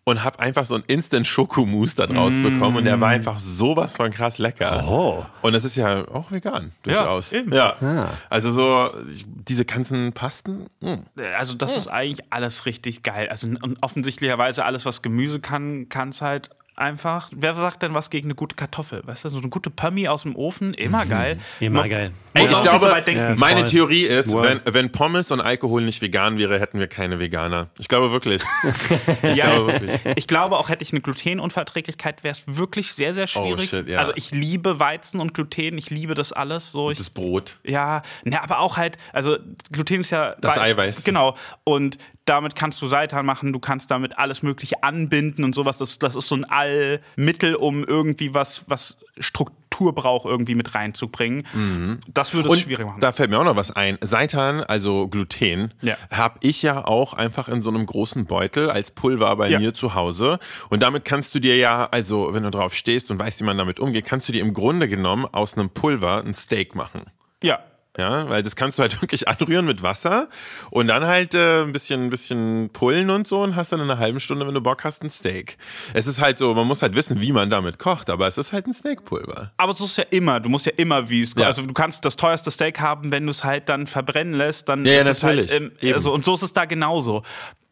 und 0.05 0.23
habe 0.23 0.39
einfach 0.39 0.65
so 0.65 0.73
ein 0.75 0.83
Instant-Schokomousse 0.87 1.95
da 1.97 2.07
draus 2.07 2.35
Mm. 2.37 2.41
bekommen 2.43 2.77
und 2.77 2.85
der 2.85 2.99
war 2.99 3.09
einfach 3.09 3.37
sowas 3.37 3.97
von 3.97 4.09
krass 4.09 4.39
lecker. 4.39 4.83
Oh. 4.87 5.23
Und 5.43 5.53
das 5.53 5.65
ist 5.65 5.75
ja 5.75 6.07
auch 6.07 6.31
vegan, 6.31 6.71
durchaus. 6.81 7.31
eben. 7.31 7.53
Ja, 7.53 8.09
also 8.29 8.51
so 8.51 8.89
diese 9.23 9.65
ganzen 9.65 10.13
Pasten, 10.13 10.67
hm. 10.81 11.03
mh. 11.15 11.23
Also 11.37 11.53
das 11.53 11.77
ist 11.77 11.89
eigentlich 11.89 12.25
alles 12.31 12.65
richtig 12.65 13.03
geil. 13.03 13.27
Also 13.29 13.47
und 13.49 13.77
offensichtlicherweise 13.81 14.65
alles, 14.65 14.85
was 14.85 15.03
Gemüse 15.03 15.39
kann, 15.41 15.89
kann 15.89 16.09
es 16.09 16.21
halt 16.23 16.49
einfach. 16.79 17.29
Wer 17.35 17.55
sagt 17.55 17.83
denn 17.83 17.93
was 17.93 18.09
gegen 18.09 18.27
eine 18.27 18.35
gute 18.35 18.55
Kartoffel? 18.55 19.01
Weißt 19.05 19.25
du, 19.25 19.29
so 19.29 19.37
eine 19.39 19.49
gute 19.49 19.69
Pommes 19.69 20.07
aus 20.07 20.23
dem 20.23 20.35
Ofen, 20.35 20.73
immer 20.73 21.05
geil. 21.05 21.39
Immer 21.59 21.81
Man- 21.81 21.89
geil. 21.89 22.11
Ey, 22.33 22.47
ich 22.51 22.61
glaube, 22.61 22.79
so 22.87 22.93
denken. 23.05 23.35
meine. 23.39 23.65
Theorie 23.65 24.03
ist, 24.03 24.31
Wow. 24.31 24.43
wenn, 24.43 24.61
wenn 24.65 24.91
Pommes 24.91 25.31
und 25.31 25.41
Alkohol 25.41 25.81
nicht 25.83 26.01
vegan 26.01 26.37
wäre, 26.37 26.59
hätten 26.59 26.79
wir 26.79 26.87
keine 26.87 27.19
Veganer. 27.19 27.69
Ich 27.77 27.87
glaube 27.87 28.11
wirklich. 28.11 28.41
Ich 29.23 29.37
Ja, 29.37 29.53
glaube 29.55 29.73
wirklich. 29.73 29.91
Ich 30.15 30.27
glaube 30.27 30.57
auch, 30.57 30.69
hätte 30.69 30.83
ich 30.83 30.91
eine 30.93 31.01
Glutenunverträglichkeit, 31.01 32.23
wäre 32.23 32.31
es 32.33 32.43
wirklich 32.57 32.93
sehr, 32.93 33.13
sehr 33.13 33.27
schwierig. 33.27 33.71
Oh, 33.73 33.77
shit, 33.77 33.87
ja. 33.87 33.99
Also 33.99 34.13
ich 34.15 34.31
liebe 34.31 34.79
Weizen 34.79 35.19
und 35.19 35.33
Gluten, 35.33 35.77
ich 35.77 35.89
liebe 35.89 36.13
das 36.13 36.31
alles. 36.31 36.71
So, 36.71 36.91
ich, 36.91 36.97
Das 36.97 37.09
Brot. 37.09 37.57
Ja, 37.63 38.01
ne, 38.23 38.41
aber 38.41 38.59
auch 38.59 38.77
halt, 38.77 38.97
also 39.13 39.37
Gluten 39.71 40.01
ist 40.01 40.11
ja 40.11 40.35
Das 40.39 40.57
Eiweiß. 40.57 41.03
Genau. 41.03 41.35
Und 41.63 41.97
damit 42.29 42.55
kannst 42.55 42.81
du 42.81 42.87
Seitan 42.87 43.25
machen, 43.25 43.51
du 43.51 43.59
kannst 43.59 43.91
damit 43.91 44.17
alles 44.17 44.43
Mögliche 44.43 44.83
anbinden 44.83 45.43
und 45.43 45.53
sowas. 45.55 45.77
Das, 45.79 45.99
das 45.99 46.15
ist 46.15 46.27
so 46.27 46.35
ein 46.35 46.45
Allmittel, 46.45 47.55
um 47.55 47.83
irgendwie 47.83 48.33
was, 48.33 48.63
was 48.67 48.95
Struktur 49.17 49.93
braucht, 49.93 50.25
irgendwie 50.25 50.55
mit 50.55 50.75
reinzubringen. 50.75 51.99
Das 52.13 52.33
würde 52.33 52.49
es 52.49 52.59
schwierig 52.61 52.85
machen. 52.85 52.99
da 53.01 53.11
fällt 53.11 53.29
mir 53.31 53.39
auch 53.39 53.43
noch 53.45 53.55
was 53.55 53.71
ein. 53.71 53.97
Seitan, 54.01 54.61
also 54.61 55.07
Gluten, 55.07 55.73
Ja. 55.81 55.95
habe 56.11 56.37
ich 56.41 56.61
ja 56.61 56.85
auch 56.85 57.13
einfach 57.13 57.47
in 57.49 57.61
so 57.61 57.69
einem 57.69 57.85
großen 57.85 58.25
Beutel 58.25 58.69
als 58.69 58.91
Pulver 58.91 59.35
bei 59.35 59.49
Ja. 59.49 59.59
mir 59.59 59.73
zu 59.73 59.95
Hause. 59.95 60.39
Und 60.69 60.83
damit 60.83 61.05
kannst 61.05 61.33
du 61.35 61.39
dir 61.39 61.57
ja, 61.57 61.87
also 61.91 62.33
wenn 62.33 62.43
du 62.43 62.51
drauf 62.51 62.73
stehst 62.73 63.09
und 63.11 63.19
weißt, 63.19 63.41
wie 63.41 63.45
man 63.45 63.57
damit 63.57 63.79
umgeht, 63.79 64.05
kannst 64.05 64.27
du 64.27 64.33
dir 64.33 64.41
im 64.41 64.53
Grunde 64.53 64.87
genommen 64.87 65.25
aus 65.31 65.57
einem 65.57 65.69
Pulver 65.69 66.23
ein 66.25 66.33
Steak 66.33 66.75
machen. 66.75 67.01
ja. 67.41 67.59
Ja, 67.97 68.29
weil 68.29 68.43
das 68.43 68.55
kannst 68.55 68.77
du 68.77 68.83
halt 68.83 69.01
wirklich 69.01 69.27
anrühren 69.27 69.65
mit 69.65 69.81
Wasser 69.83 70.29
und 70.69 70.87
dann 70.87 71.05
halt 71.05 71.33
äh, 71.33 71.63
ein 71.63 71.71
bisschen, 71.71 72.05
ein 72.05 72.09
bisschen 72.09 72.69
pullen 72.71 73.09
und 73.09 73.27
so 73.27 73.41
und 73.41 73.55
hast 73.55 73.71
dann 73.71 73.79
in 73.79 73.89
einer 73.89 73.99
halben 73.99 74.19
Stunde, 74.19 74.45
wenn 74.47 74.53
du 74.53 74.61
Bock 74.61 74.83
hast, 74.83 75.03
ein 75.03 75.09
Steak. 75.09 75.57
Es 75.93 76.05
ist 76.07 76.21
halt 76.21 76.37
so, 76.37 76.53
man 76.53 76.67
muss 76.67 76.81
halt 76.81 76.95
wissen, 76.95 77.19
wie 77.19 77.31
man 77.31 77.49
damit 77.49 77.79
kocht, 77.79 78.09
aber 78.09 78.27
es 78.27 78.37
ist 78.37 78.53
halt 78.53 78.67
ein 78.67 78.73
Steakpulver. 78.73 79.51
Aber 79.57 79.73
so 79.73 79.85
ist 79.85 79.97
ja 79.97 80.05
immer. 80.11 80.39
Du 80.39 80.49
musst 80.49 80.65
ja 80.67 80.71
immer, 80.77 81.09
wie 81.09 81.23
es 81.23 81.33
Ja. 81.35 81.47
Also 81.47 81.63
du 81.63 81.73
kannst 81.73 82.05
das 82.05 82.15
teuerste 82.15 82.51
Steak 82.51 82.79
haben, 82.79 83.11
wenn 83.11 83.25
du 83.25 83.31
es 83.31 83.43
halt 83.43 83.67
dann 83.69 83.87
verbrennen 83.87 84.33
lässt, 84.35 84.69
dann 84.69 84.85
Ja, 84.85 84.93
ja, 84.93 84.99
ist 85.01 85.07
es 85.07 85.23
natürlich. 85.23 85.51
halt. 85.51 85.73
Ähm, 85.81 85.93
also, 85.95 86.13
und 86.13 86.23
so 86.23 86.35
ist 86.35 86.43
es 86.43 86.53
da 86.53 86.65
genauso. 86.65 87.23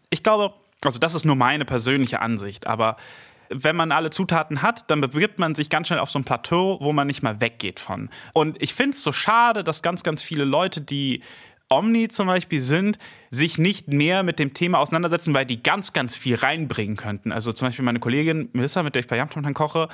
Ich 0.10 0.24
glaube, 0.24 0.54
also 0.84 1.00
das 1.00 1.16
ist 1.16 1.26
nur 1.26 1.36
meine 1.36 1.64
persönliche 1.66 2.22
Ansicht, 2.22 2.66
aber 2.68 2.98
wenn 3.50 3.76
man 3.76 3.92
alle 3.92 4.10
Zutaten 4.10 4.62
hat, 4.62 4.90
dann 4.90 5.02
begibt 5.02 5.40
man 5.40 5.56
sich 5.56 5.70
ganz 5.70 5.88
schnell 5.88 6.00
auf 6.00 6.10
so 6.10 6.20
ein 6.20 6.24
Plateau, 6.24 6.78
wo 6.82 6.94
man 6.94 7.08
nicht 7.08 7.24
mal 7.24 7.42
weggeht 7.42 7.80
von. 7.80 8.10
Und 8.34 8.62
ich 8.62 8.74
finde 8.74 8.96
es 8.96 9.04
so 9.04 9.12
schade, 9.12 9.64
dass 9.64 9.82
ganz, 9.82 10.04
ganz 10.04 10.22
viele 10.22 10.44
Leute, 10.44 10.82
die 10.82 11.22
Omni 11.70 12.08
zum 12.08 12.28
Beispiel 12.28 12.62
sind, 12.62 12.98
sich 13.30 13.58
nicht 13.58 13.90
mehr 13.90 14.24
mit 14.24 14.40
dem 14.40 14.54
Thema 14.54 14.80
auseinandersetzen, 14.80 15.34
weil 15.34 15.46
die 15.46 15.62
ganz, 15.62 15.94
ganz 15.94 16.16
viel 16.16 16.36
reinbringen 16.36 16.96
könnten. 16.96 17.32
Also 17.32 17.52
zum 17.52 17.68
Beispiel 17.68 17.84
meine 17.84 18.00
Kollegin 18.00 18.50
Melissa, 18.54 18.84
mit 18.84 18.96
der 18.96 19.02
ich 19.02 19.08
bei 19.08 19.18
Jamtamtan 19.18 19.54
koche, 19.54 19.90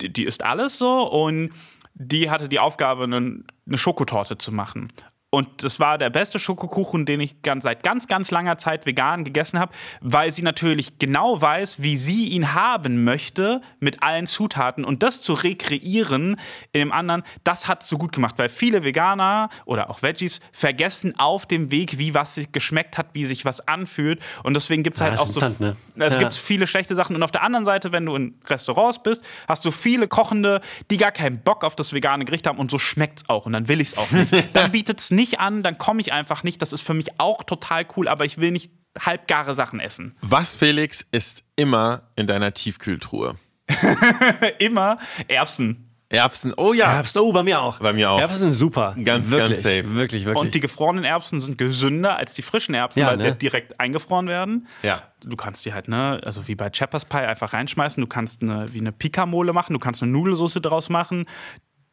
die, 0.00 0.12
die 0.12 0.24
isst 0.24 0.42
alles 0.42 0.78
so 0.78 1.02
und 1.10 1.50
die 1.94 2.30
hatte 2.30 2.48
die 2.48 2.58
Aufgabe, 2.58 3.04
eine 3.04 3.44
Schokotorte 3.74 4.38
zu 4.38 4.52
machen. 4.52 4.88
Und 5.32 5.62
das 5.62 5.78
war 5.78 5.96
der 5.96 6.10
beste 6.10 6.40
Schokokuchen, 6.40 7.06
den 7.06 7.20
ich 7.20 7.40
ganz, 7.42 7.62
seit 7.62 7.84
ganz, 7.84 8.08
ganz 8.08 8.32
langer 8.32 8.58
Zeit 8.58 8.84
vegan 8.84 9.22
gegessen 9.22 9.60
habe, 9.60 9.72
weil 10.00 10.32
sie 10.32 10.42
natürlich 10.42 10.98
genau 10.98 11.40
weiß, 11.40 11.80
wie 11.80 11.96
sie 11.96 12.26
ihn 12.30 12.52
haben 12.52 13.04
möchte 13.04 13.60
mit 13.78 14.02
allen 14.02 14.26
Zutaten. 14.26 14.84
Und 14.84 15.04
das 15.04 15.22
zu 15.22 15.34
rekreieren 15.34 16.32
in 16.72 16.80
dem 16.80 16.90
anderen, 16.92 17.22
das 17.44 17.68
hat 17.68 17.84
so 17.84 17.96
gut 17.96 18.10
gemacht, 18.10 18.34
weil 18.38 18.48
viele 18.48 18.82
Veganer 18.82 19.50
oder 19.66 19.88
auch 19.88 20.02
Veggies 20.02 20.40
vergessen 20.50 21.14
auf 21.16 21.46
dem 21.46 21.70
Weg, 21.70 21.96
wie 21.98 22.12
was 22.12 22.34
sich 22.34 22.50
geschmeckt 22.50 22.98
hat, 22.98 23.10
wie 23.12 23.24
sich 23.24 23.44
was 23.44 23.68
anfühlt. 23.68 24.20
Und 24.42 24.54
deswegen 24.54 24.82
gibt 24.82 24.96
es 24.96 25.00
halt 25.00 25.14
ist 25.14 25.20
auch 25.20 25.26
so. 25.28 25.40
ne? 25.60 25.76
Es 25.94 26.14
Ja. 26.14 26.18
gibt 26.20 26.34
viele 26.34 26.66
schlechte 26.66 26.96
Sachen. 26.96 27.14
Und 27.14 27.22
auf 27.22 27.30
der 27.30 27.44
anderen 27.44 27.64
Seite, 27.64 27.92
wenn 27.92 28.04
du 28.04 28.16
in 28.16 28.34
Restaurants 28.48 29.00
bist, 29.00 29.22
hast 29.46 29.64
du 29.64 29.70
viele 29.70 30.08
Kochende, 30.08 30.60
die 30.90 30.96
gar 30.96 31.12
keinen 31.12 31.38
Bock 31.38 31.62
auf 31.62 31.76
das 31.76 31.92
vegane 31.92 32.24
Gericht 32.24 32.48
haben 32.48 32.58
und 32.58 32.68
so 32.68 32.80
schmeckt's 32.80 33.28
auch. 33.28 33.46
Und 33.46 33.52
dann 33.52 33.68
will 33.68 33.80
ich's 33.80 33.96
auch 33.96 34.10
nicht. 34.10 34.32
dann 34.54 34.72
bietet's 34.72 35.12
nicht 35.12 35.19
an, 35.40 35.62
dann 35.62 35.76
komme 35.78 36.00
ich 36.00 36.12
einfach 36.12 36.42
nicht. 36.42 36.62
Das 36.62 36.72
ist 36.72 36.80
für 36.80 36.94
mich 36.94 37.20
auch 37.20 37.42
total 37.42 37.86
cool, 37.96 38.08
aber 38.08 38.24
ich 38.24 38.38
will 38.38 38.50
nicht 38.50 38.72
halbgare 38.98 39.54
Sachen 39.54 39.80
essen. 39.80 40.16
Was, 40.20 40.54
Felix, 40.54 41.06
ist 41.12 41.44
immer 41.56 42.02
in 42.16 42.26
deiner 42.26 42.52
Tiefkühltruhe? 42.52 43.36
Immer 44.58 44.98
Erbsen. 45.28 45.90
Erbsen, 46.12 46.52
oh 46.56 46.72
ja. 46.72 46.92
Erbsen, 46.92 47.20
oh, 47.20 47.32
bei 47.32 47.44
mir 47.44 47.62
auch. 47.62 47.78
Bei 47.78 47.92
mir 47.92 48.10
auch. 48.10 48.20
Erbsen 48.20 48.46
sind 48.46 48.54
super. 48.54 48.96
Ganz, 49.04 49.30
wirklich, 49.30 49.62
ganz 49.62 49.62
safe. 49.62 49.94
Wirklich, 49.94 50.24
wirklich. 50.24 50.44
Und 50.44 50.54
die 50.56 50.60
gefrorenen 50.60 51.04
Erbsen 51.04 51.40
sind 51.40 51.56
gesünder 51.56 52.16
als 52.16 52.34
die 52.34 52.42
frischen 52.42 52.74
Erbsen, 52.74 53.00
Ja, 53.00 53.06
weil 53.06 53.20
sie 53.20 53.26
ne? 53.26 53.32
ja 53.32 53.36
direkt 53.36 53.78
eingefroren 53.78 54.26
werden. 54.26 54.66
Ja. 54.82 55.04
Du 55.22 55.36
kannst 55.36 55.64
die 55.64 55.72
halt, 55.72 55.86
ne, 55.86 56.20
also 56.24 56.48
wie 56.48 56.56
bei 56.56 56.68
Shepherd's 56.72 57.04
Pie 57.04 57.18
einfach 57.18 57.52
reinschmeißen. 57.52 58.00
Du 58.00 58.08
kannst 58.08 58.42
eine, 58.42 58.72
wie 58.72 58.80
eine 58.80 58.90
Pikamole 58.90 59.52
machen, 59.52 59.72
du 59.72 59.78
kannst 59.78 60.02
eine 60.02 60.10
Nudelsauce 60.10 60.54
draus 60.54 60.88
machen. 60.88 61.26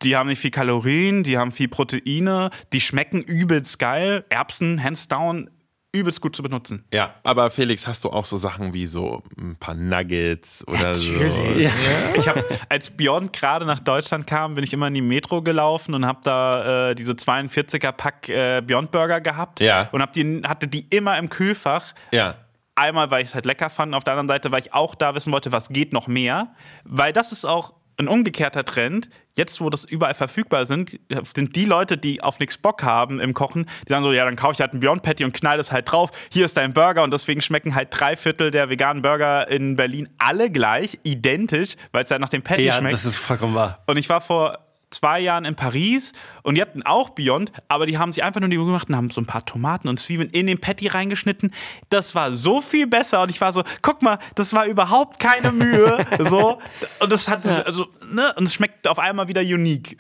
Die 0.04 0.16
haben 0.16 0.28
nicht 0.30 0.40
viel 0.40 0.52
Kalorien, 0.52 1.24
die 1.24 1.38
haben 1.38 1.52
viel 1.52 1.68
Proteine, 1.68 2.52
die 2.74 2.82
schmecken 2.82 3.22
übelst 3.22 3.80
geil. 3.80 4.26
Erbsen, 4.30 4.84
hands 4.84 5.08
down, 5.08 5.50
übelst 5.92 6.22
gut 6.22 6.36
zu 6.36 6.44
benutzen. 6.44 6.86
Ja, 6.94 7.16
aber 7.24 7.50
Felix, 7.50 7.88
hast 7.88 8.04
du 8.04 8.10
auch 8.12 8.26
so 8.26 8.38
Sachen 8.38 8.74
wie 8.76 8.86
so 8.86 9.24
ein 9.40 9.56
paar 9.56 9.74
Nuggets 9.74 10.68
oder 10.68 10.94
so? 10.94 11.12
ja. 11.58 11.72
Ich 12.16 12.28
habe, 12.28 12.46
als 12.70 12.92
Beyond 12.92 13.34
gerade 13.34 13.66
nach 13.66 13.80
Deutschland 13.80 14.28
kam, 14.28 14.54
bin 14.54 14.64
ich 14.64 14.74
immer 14.74 14.88
in 14.90 14.94
die 14.94 15.02
Metro 15.02 15.42
gelaufen 15.42 15.96
und 15.96 16.06
habe 16.06 16.20
da 16.24 16.92
äh, 16.92 16.96
diese 16.96 17.14
42er 17.14 17.92
Pack 17.92 18.30
äh, 18.30 18.62
Beyond 18.62 18.92
Burger 18.92 19.20
gehabt 19.22 19.60
Ja. 19.62 19.90
und 19.92 20.02
hab 20.04 20.14
die, 20.14 20.42
hatte 20.46 20.68
die 20.68 20.82
immer 20.90 21.18
im 21.18 21.30
Kühlfach. 21.30 21.94
Ja. 22.12 22.36
Einmal, 22.76 23.10
weil 23.10 23.24
ich 23.24 23.30
es 23.30 23.34
halt 23.36 23.46
lecker 23.48 23.72
fand, 23.72 23.96
auf 23.96 24.04
der 24.04 24.14
anderen 24.14 24.28
Seite, 24.28 24.52
weil 24.52 24.62
ich 24.62 24.72
auch 24.76 24.94
da 24.94 25.16
wissen 25.16 25.32
wollte, 25.34 25.52
was 25.52 25.70
geht 25.70 25.94
noch 25.94 26.06
mehr. 26.06 26.54
Weil 26.84 27.12
das 27.12 27.32
ist 27.32 27.44
auch 27.46 27.74
ein 27.98 28.08
umgekehrter 28.08 28.64
Trend. 28.64 29.10
Jetzt, 29.34 29.62
wo 29.62 29.70
das 29.70 29.84
überall 29.84 30.14
verfügbar 30.14 30.66
sind, 30.66 31.00
sind 31.36 31.56
die 31.56 31.66
Leute, 31.66 31.98
die 31.98 32.22
auf 32.22 32.40
nichts 32.40 32.58
Bock 32.58 32.84
haben 32.84 33.20
im 33.20 33.34
Kochen, 33.34 33.66
die 33.88 33.94
sagen 33.94 34.04
so, 34.04 34.12
ja, 34.12 34.26
dann 34.26 34.36
kaufe 34.36 34.54
ich 34.54 34.62
halt 34.62 34.72
einen 34.72 34.80
Beyond 34.80 35.04
Patty 35.04 35.24
und 35.24 35.34
knall 35.34 35.58
das 35.58 35.72
halt 35.72 35.92
drauf. 35.92 36.12
Hier 36.32 36.46
ist 36.46 36.58
dein 36.58 36.74
Burger 36.74 37.04
und 37.04 37.12
deswegen 37.12 37.42
schmecken 37.42 37.76
halt 37.76 37.90
drei 37.92 38.16
Viertel 38.16 38.52
der 38.52 38.70
veganen 38.70 39.02
Burger 39.02 39.48
in 39.50 39.76
Berlin 39.76 40.10
alle 40.18 40.50
gleich, 40.50 41.00
identisch, 41.04 41.76
weil 41.92 42.04
es 42.04 42.12
halt 42.12 42.22
nach 42.22 42.30
dem 42.30 42.42
Patty 42.42 42.64
ja, 42.64 42.78
schmeckt. 42.78 42.96
das 42.96 43.06
ist 43.06 43.18
vollkommen 43.18 43.56
wahr. 43.56 43.84
Und 43.88 43.98
ich 43.98 44.10
war 44.10 44.22
vor 44.22 44.67
zwei 44.98 45.20
Jahren 45.20 45.46
in 45.46 45.56
Paris 45.56 46.14
und 46.44 46.56
die 46.56 46.62
hatten 46.62 46.84
auch 46.84 47.12
Beyond, 47.12 47.52
aber 47.68 47.86
die 47.86 47.98
haben 47.98 48.12
sich 48.12 48.24
einfach 48.24 48.40
nur 48.40 48.50
die 48.50 48.58
Mühe 48.58 48.66
gemacht 48.66 48.90
und 48.90 48.96
haben 48.96 49.10
so 49.10 49.22
ein 49.22 49.26
paar 49.26 49.46
Tomaten 49.46 49.88
und 49.88 50.00
Zwiebeln 50.00 50.30
in 50.32 50.48
den 50.48 50.60
Patty 50.60 50.88
reingeschnitten. 50.88 51.54
Das 51.90 52.16
war 52.16 52.34
so 52.34 52.62
viel 52.62 52.88
besser 52.88 53.22
und 53.22 53.30
ich 53.30 53.40
war 53.40 53.54
so, 53.54 53.64
guck 53.82 54.02
mal, 54.02 54.18
das 54.36 54.54
war 54.54 54.66
überhaupt 54.66 55.20
keine 55.20 55.52
Mühe. 55.52 56.06
so. 56.20 56.60
Und 57.00 57.12
das 57.12 57.28
hat, 57.28 57.48
also, 57.66 57.88
ne, 58.12 58.34
und 58.38 58.46
es 58.46 58.54
schmeckt 58.54 58.88
auf 58.88 58.98
einmal 58.98 59.28
wieder 59.28 59.42
unique. 59.42 59.98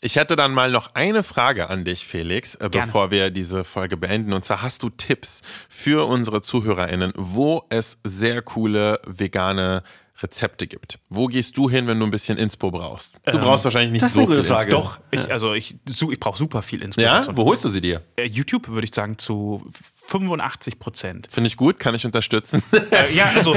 Ich 0.00 0.16
hätte 0.16 0.36
dann 0.36 0.52
mal 0.52 0.70
noch 0.70 0.94
eine 0.94 1.22
Frage 1.22 1.68
an 1.68 1.84
dich, 1.84 2.06
Felix, 2.06 2.54
äh, 2.54 2.70
bevor 2.70 3.10
wir 3.10 3.30
diese 3.30 3.64
Folge 3.64 3.96
beenden. 3.96 4.32
Und 4.32 4.44
zwar 4.44 4.62
hast 4.62 4.82
du 4.82 4.88
Tipps 4.88 5.42
für 5.68 6.06
unsere 6.08 6.40
ZuhörerInnen, 6.40 7.12
wo 7.16 7.64
es 7.68 7.98
sehr 8.04 8.40
coole 8.42 9.00
vegane 9.06 9.82
Rezepte 10.22 10.66
gibt. 10.66 10.98
Wo 11.08 11.26
gehst 11.26 11.56
du 11.56 11.70
hin, 11.70 11.86
wenn 11.86 11.98
du 11.98 12.06
ein 12.06 12.10
bisschen 12.10 12.38
Inspo 12.38 12.70
brauchst? 12.70 13.14
Du 13.24 13.38
brauchst 13.38 13.64
wahrscheinlich 13.64 13.92
nicht 13.92 14.02
das 14.02 14.10
ist 14.10 14.14
so 14.14 14.20
eine 14.20 14.34
viel 14.36 14.44
Frage. 14.44 14.74
Inspo. 14.74 14.82
Doch, 14.82 15.00
ich, 15.10 15.32
also 15.32 15.54
ich, 15.54 15.76
ich 15.86 16.20
brauche 16.20 16.38
super 16.38 16.62
viel 16.62 16.80
Ja? 16.80 16.86
Inspiration. 16.86 17.36
Wo 17.36 17.44
holst 17.44 17.64
du 17.64 17.68
sie 17.68 17.80
dir? 17.80 18.02
Äh, 18.16 18.24
YouTube 18.24 18.68
würde 18.68 18.86
ich 18.86 18.94
sagen 18.94 19.18
zu 19.18 19.64
85 20.08 20.78
Prozent. 20.78 21.28
Finde 21.30 21.48
ich 21.48 21.56
gut, 21.56 21.78
kann 21.78 21.94
ich 21.94 22.04
unterstützen. 22.04 22.62
äh, 22.90 23.14
ja, 23.14 23.30
also, 23.34 23.52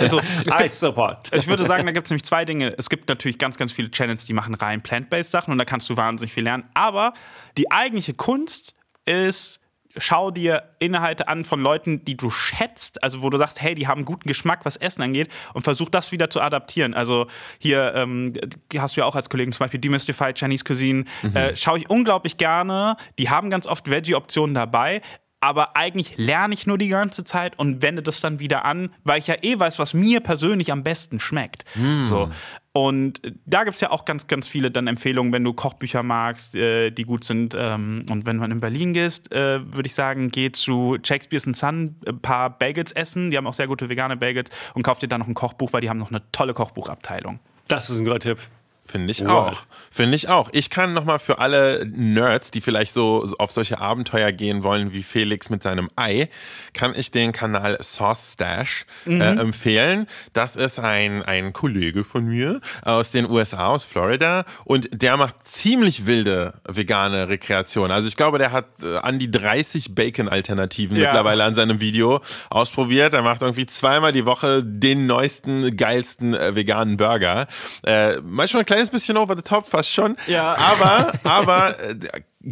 also 0.00 0.20
es 0.44 0.56
gibt, 0.56 0.72
Support. 0.72 1.30
Ich 1.32 1.46
würde 1.46 1.64
sagen, 1.64 1.86
da 1.86 1.92
gibt 1.92 2.06
es 2.06 2.10
nämlich 2.10 2.24
zwei 2.24 2.44
Dinge. 2.44 2.74
Es 2.76 2.90
gibt 2.90 3.08
natürlich 3.08 3.38
ganz, 3.38 3.56
ganz 3.56 3.72
viele 3.72 3.90
Channels, 3.90 4.24
die 4.24 4.32
machen 4.32 4.54
rein 4.54 4.82
plant-based 4.82 5.30
Sachen 5.30 5.52
und 5.52 5.58
da 5.58 5.64
kannst 5.64 5.88
du 5.88 5.96
wahnsinnig 5.96 6.32
viel 6.32 6.44
lernen. 6.44 6.64
Aber 6.74 7.14
die 7.56 7.70
eigentliche 7.70 8.14
Kunst 8.14 8.74
ist, 9.04 9.60
schau 9.96 10.30
dir 10.30 10.62
Inhalte 10.78 11.28
an 11.28 11.44
von 11.44 11.60
Leuten, 11.60 12.04
die 12.04 12.16
du 12.16 12.30
schätzt, 12.30 13.02
also 13.02 13.22
wo 13.22 13.30
du 13.30 13.38
sagst, 13.38 13.60
hey, 13.60 13.74
die 13.74 13.86
haben 13.86 14.04
guten 14.04 14.28
Geschmack, 14.28 14.60
was 14.64 14.76
Essen 14.76 15.02
angeht, 15.02 15.30
und 15.52 15.62
versuch 15.62 15.88
das 15.88 16.12
wieder 16.12 16.30
zu 16.30 16.40
adaptieren. 16.40 16.94
Also 16.94 17.26
hier 17.58 17.94
ähm, 17.94 18.32
hast 18.76 18.96
du 18.96 19.00
ja 19.00 19.06
auch 19.06 19.16
als 19.16 19.30
Kollegen 19.30 19.52
zum 19.52 19.64
Beispiel 19.64 19.80
Demystified 19.80 20.38
Chinese 20.38 20.64
Cuisine, 20.64 21.04
äh, 21.34 21.54
schaue 21.56 21.78
ich 21.78 21.90
unglaublich 21.90 22.36
gerne. 22.36 22.96
Die 23.18 23.30
haben 23.30 23.50
ganz 23.50 23.66
oft 23.66 23.90
Veggie-Optionen 23.90 24.54
dabei. 24.54 25.02
Aber 25.40 25.76
eigentlich 25.76 26.16
lerne 26.16 26.54
ich 26.54 26.66
nur 26.66 26.78
die 26.78 26.88
ganze 26.88 27.22
Zeit 27.22 27.58
und 27.58 27.82
wende 27.82 28.02
das 28.02 28.22
dann 28.22 28.38
wieder 28.38 28.64
an, 28.64 28.94
weil 29.04 29.18
ich 29.18 29.26
ja 29.26 29.34
eh 29.42 29.58
weiß, 29.58 29.78
was 29.78 29.92
mir 29.92 30.20
persönlich 30.20 30.72
am 30.72 30.82
besten 30.82 31.20
schmeckt. 31.20 31.66
So. 32.06 32.30
Und 32.76 33.22
da 33.46 33.62
gibt 33.62 33.76
es 33.76 33.80
ja 33.80 33.92
auch 33.92 34.04
ganz, 34.04 34.26
ganz 34.26 34.48
viele 34.48 34.68
dann 34.72 34.88
Empfehlungen, 34.88 35.32
wenn 35.32 35.44
du 35.44 35.52
Kochbücher 35.52 36.02
magst, 36.02 36.56
äh, 36.56 36.90
die 36.90 37.04
gut 37.04 37.22
sind. 37.22 37.54
Ähm, 37.56 38.04
und 38.10 38.26
wenn 38.26 38.36
man 38.36 38.50
in 38.50 38.58
Berlin 38.58 38.92
gehst, 38.94 39.30
äh, 39.30 39.60
würde 39.72 39.86
ich 39.86 39.94
sagen, 39.94 40.32
geh 40.32 40.50
zu 40.50 40.98
Shakespeare's 41.00 41.46
and 41.46 41.56
Son 41.56 41.94
ein 42.04 42.18
paar 42.18 42.50
Bagels 42.50 42.90
essen. 42.90 43.30
Die 43.30 43.36
haben 43.36 43.46
auch 43.46 43.54
sehr 43.54 43.68
gute 43.68 43.88
vegane 43.88 44.16
Bagels 44.16 44.50
und 44.74 44.82
kauf 44.82 44.98
dir 44.98 45.06
dann 45.06 45.20
noch 45.20 45.28
ein 45.28 45.34
Kochbuch, 45.34 45.72
weil 45.72 45.82
die 45.82 45.88
haben 45.88 45.98
noch 45.98 46.10
eine 46.10 46.22
tolle 46.32 46.52
Kochbuchabteilung. 46.52 47.38
Das 47.68 47.90
ist 47.90 48.00
ein 48.00 48.04
guter 48.06 48.18
Tipp. 48.18 48.38
Finde 48.86 49.12
ich 49.12 49.20
Wow. 49.24 49.30
auch. 49.30 49.56
Finde 49.90 50.14
ich 50.14 50.28
auch. 50.28 50.50
Ich 50.52 50.68
kann 50.68 50.92
nochmal 50.92 51.18
für 51.18 51.38
alle 51.38 51.86
Nerds, 51.86 52.50
die 52.50 52.60
vielleicht 52.60 52.92
so 52.92 53.32
auf 53.38 53.50
solche 53.50 53.80
Abenteuer 53.80 54.30
gehen 54.30 54.62
wollen 54.62 54.92
wie 54.92 55.02
Felix 55.02 55.48
mit 55.48 55.62
seinem 55.62 55.88
Ei, 55.96 56.28
kann 56.74 56.94
ich 56.94 57.10
den 57.10 57.32
Kanal 57.32 57.78
Sauce 57.82 58.32
Stash 58.34 58.84
äh, 59.06 59.12
empfehlen. 59.18 60.06
Das 60.34 60.54
ist 60.56 60.78
ein, 60.80 61.22
ein 61.22 61.52
Kollege 61.54 62.04
von 62.04 62.26
mir 62.26 62.60
aus 62.82 63.10
den 63.10 63.28
USA, 63.30 63.68
aus 63.68 63.84
Florida. 63.86 64.44
Und 64.64 64.88
der 64.92 65.16
macht 65.16 65.36
ziemlich 65.48 66.04
wilde 66.06 66.54
vegane 66.68 67.28
Rekreation. 67.28 67.90
Also 67.90 68.06
ich 68.08 68.16
glaube, 68.16 68.38
der 68.38 68.52
hat 68.52 68.66
äh, 68.82 68.96
an 68.98 69.18
die 69.18 69.30
30 69.30 69.94
Bacon-Alternativen 69.94 70.96
Ja. 70.96 71.04
mittlerweile 71.04 71.44
an 71.44 71.54
seinem 71.54 71.80
Video 71.80 72.20
ausprobiert. 72.50 73.14
Er 73.14 73.22
macht 73.22 73.40
irgendwie 73.42 73.66
zweimal 73.66 74.12
die 74.12 74.26
Woche 74.26 74.62
den 74.62 75.06
neuesten, 75.06 75.74
geilsten 75.76 76.34
äh, 76.34 76.54
veganen 76.54 76.96
Burger. 76.98 77.46
Äh, 77.82 78.18
manchmal 78.22 78.64
kleines 78.74 78.90
bisschen 78.90 79.16
over 79.16 79.36
the 79.36 79.42
top, 79.42 79.66
fast 79.66 79.90
schon. 79.90 80.16
Ja. 80.26 80.56
Aber, 80.56 81.12
aber 81.22 81.80
äh, 81.80 81.94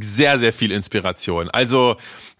sehr, 0.00 0.38
sehr 0.38 0.52
viel 0.52 0.72
Inspiration. 0.72 1.50
Also 1.50 1.96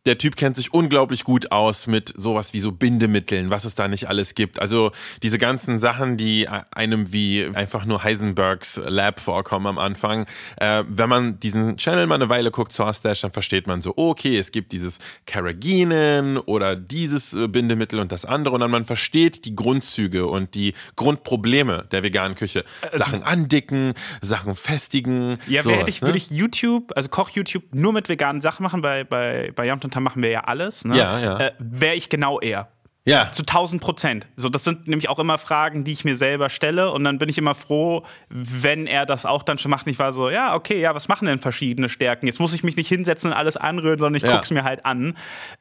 der 0.07 0.19
Typ 0.19 0.37
kennt 0.37 0.57
sich 0.57 0.75
unglaublich 0.75 1.25
gut 1.25 1.53
aus 1.53 1.87
mit 1.87 2.13
sowas 2.17 2.53
wie 2.53 2.61
so 2.61 2.73
Bindemitteln, 2.73 3.51
was 3.51 3.65
es 3.65 3.75
da 3.75 3.87
nicht 3.87 4.09
alles 4.09 4.35
gibt. 4.35 4.61
Also 4.61 4.91
diese 5.23 5.39
ganzen 5.39 5.79
Sachen, 5.79 6.17
die 6.17 6.49
einem 6.49 7.13
wie 7.13 7.49
einfach 7.55 7.85
nur 7.85 8.03
Heisenbergs 8.03 8.81
Lab 8.85 9.21
vorkommen 9.21 9.67
am 9.67 9.79
Anfang. 9.79 10.27
Äh, 10.57 10.85
wenn 10.89 11.09
man 11.09 11.39
diesen 11.39 11.77
Channel 11.77 12.07
mal 12.07 12.17
eine 12.17 12.29
Weile 12.29 12.51
guckt, 12.51 12.73
Source 12.73 13.03
Dash, 13.03 13.21
dann 13.21 13.31
versteht 13.31 13.67
man 13.67 13.81
so, 13.81 13.95
okay, 13.97 14.37
es 14.37 14.51
gibt 14.51 14.73
dieses 14.73 14.99
Carrageenan 15.27 16.39
oder 16.39 16.75
dieses 16.75 17.33
äh, 17.33 17.47
Bindemittel 17.47 18.01
und 18.01 18.11
das 18.11 18.25
andere 18.25 18.55
und 18.55 18.61
dann 18.61 18.71
man 18.71 18.85
versteht 18.85 19.45
die 19.45 19.55
Grundzüge 19.55 20.27
und 20.27 20.55
die 20.55 20.75
Grundprobleme 20.97 21.87
der 21.93 22.03
veganen 22.03 22.35
Küche. 22.37 22.65
Sachen 22.91 23.23
andicken, 23.23 23.95
Sachen 24.21 24.55
festigen. 24.55 25.39
Ja, 25.47 25.57
wer 25.57 25.63
sowas, 25.63 25.79
hätte 25.79 25.91
ich, 25.91 26.01
ne? 26.01 26.09
würde 26.09 26.19
ich 26.19 26.31
YouTube, 26.31 26.93
also 26.97 27.09
Koch-YouTube, 27.09 27.63
nur 27.73 27.93
mit 27.93 28.09
veganen 28.09 28.41
Sachen 28.41 28.63
machen. 28.65 28.81
Bei, 28.83 29.05
bei, 29.05 29.53
bei 29.55 29.67
Tam 29.93 30.03
machen 30.03 30.23
wir 30.23 30.31
ja 30.31 30.41
alles. 30.45 30.85
Ne? 30.85 30.97
Ja, 30.99 31.19
ja. 31.21 31.39
Äh, 31.39 31.53
Wäre 31.59 31.95
ich 31.95 32.09
genau 32.09 32.41
er. 32.41 32.69
Ja. 33.05 33.33
Zu 33.33 33.43
1000 33.43 33.83
Prozent. 33.83 34.29
So, 34.37 34.49
das 34.49 34.63
sind 34.63 34.87
nämlich 34.87 35.09
auch 35.09 35.19
immer 35.19 35.37
Fragen, 35.37 35.83
die 35.83 35.91
ich 35.93 36.05
mir 36.05 36.17
selber 36.17 36.51
stelle. 36.51 36.93
Und 36.93 37.03
dann 37.03 37.19
bin 37.19 37.29
ich 37.29 37.37
immer 37.37 37.57
froh, 37.57 38.05
wenn 38.29 38.87
er 38.87 39.07
das 39.07 39.27
auch 39.27 39.43
dann 39.43 39.59
schon 39.59 39.71
macht. 39.73 39.87
Und 39.87 39.93
ich 39.93 39.99
war 39.99 40.13
so, 40.13 40.31
ja, 40.31 40.55
okay, 40.55 40.81
ja, 40.81 40.95
was 40.95 41.09
machen 41.09 41.27
denn 41.27 41.41
verschiedene 41.41 41.89
Stärken? 41.89 42.29
Jetzt 42.29 42.39
muss 42.39 42.55
ich 42.55 42.63
mich 42.63 42.77
nicht 42.77 42.87
hinsetzen 42.89 43.33
und 43.33 43.37
alles 43.37 43.57
anrühren, 43.57 43.99
sondern 43.99 44.15
ich 44.15 44.23
Ja. 44.23 44.37
guck's 44.37 44.51
mir 44.51 44.63
halt 44.63 44.87
an. 44.87 45.17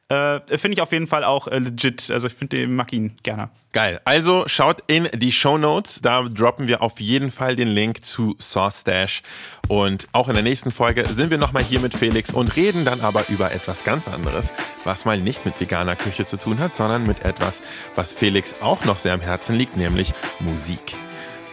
Äh, 0.08 0.38
finde 0.56 0.74
ich 0.76 0.82
auf 0.82 0.92
jeden 0.92 1.08
Fall 1.08 1.24
auch 1.24 1.48
äh, 1.48 1.58
legit. 1.58 2.10
Also 2.12 2.28
ich 2.28 2.34
finde, 2.34 2.64
mag 2.68 2.92
ihn 2.92 3.16
gerne. 3.24 3.48
Geil. 3.72 4.02
Also 4.04 4.44
schaut 4.48 4.82
in 4.86 5.08
die 5.14 5.32
Show 5.32 5.56
Notes. 5.56 6.00
Da 6.02 6.28
droppen 6.28 6.68
wir 6.68 6.82
auf 6.82 7.00
jeden 7.00 7.30
Fall 7.30 7.56
den 7.56 7.68
Link 7.68 8.04
zu 8.04 8.36
Sauce 8.38 8.82
Stash. 8.82 9.22
Und 9.66 10.08
auch 10.12 10.28
in 10.28 10.34
der 10.34 10.42
nächsten 10.42 10.70
Folge 10.70 11.06
sind 11.08 11.30
wir 11.30 11.38
nochmal 11.38 11.64
hier 11.64 11.80
mit 11.80 11.94
Felix 11.94 12.30
und 12.34 12.54
reden 12.54 12.84
dann 12.84 13.00
aber 13.00 13.30
über 13.30 13.50
etwas 13.52 13.82
ganz 13.82 14.08
anderes, 14.08 14.52
was 14.84 15.06
mal 15.06 15.18
nicht 15.18 15.46
mit 15.46 15.58
veganer 15.58 15.96
Küche 15.96 16.26
zu 16.26 16.36
tun 16.36 16.58
hat, 16.58 16.76
sondern 16.76 17.06
mit 17.06 17.24
etwas, 17.24 17.62
was 17.94 18.12
Felix 18.12 18.54
auch 18.60 18.84
noch 18.84 18.98
sehr 18.98 19.14
am 19.14 19.22
Herzen 19.22 19.56
liegt, 19.56 19.78
nämlich 19.78 20.12
Musik. 20.38 20.98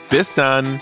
Bis 0.09 0.33
dann. 0.33 0.81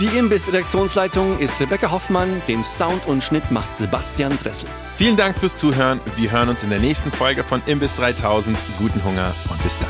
Die 0.00 0.06
Imbiss-Redaktionsleitung 0.06 1.38
ist 1.38 1.60
Rebecca 1.60 1.88
Hoffmann, 1.92 2.42
den 2.48 2.64
Sound 2.64 3.06
und 3.06 3.22
Schnitt 3.22 3.52
macht 3.52 3.72
Sebastian 3.72 4.36
Dressel. 4.38 4.68
Vielen 4.96 5.16
Dank 5.16 5.38
fürs 5.38 5.54
Zuhören. 5.54 6.00
Wir 6.16 6.32
hören 6.32 6.48
uns 6.48 6.64
in 6.64 6.70
der 6.70 6.80
nächsten 6.80 7.12
Folge 7.12 7.44
von 7.44 7.62
Imbiss 7.66 7.94
3000. 7.94 8.58
Guten 8.76 9.04
Hunger 9.04 9.32
und 9.48 9.62
bis 9.62 9.78
dann. 9.78 9.88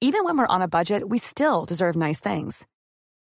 Even 0.00 0.24
when 0.24 0.38
we're 0.38 0.46
on 0.48 0.62
a 0.62 0.68
budget, 0.68 1.02
we 1.08 1.18
still 1.18 1.64
deserve 1.66 1.96
nice 1.96 2.20
things. 2.20 2.66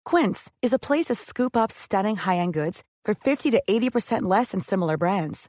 Quince 0.05 0.51
is 0.61 0.75
a 0.75 0.79
place 0.81 1.07
to 1.07 1.15
scoop 1.15 1.57
up 1.57 1.71
stunning 1.71 2.17
high-end 2.17 2.55
goods 2.55 2.83
for 3.05 3.15
50 3.15 3.53
to 3.53 3.63
80% 3.69 4.23
less 4.23 4.51
than 4.51 4.61
similar 4.61 4.99
brands. 4.99 5.49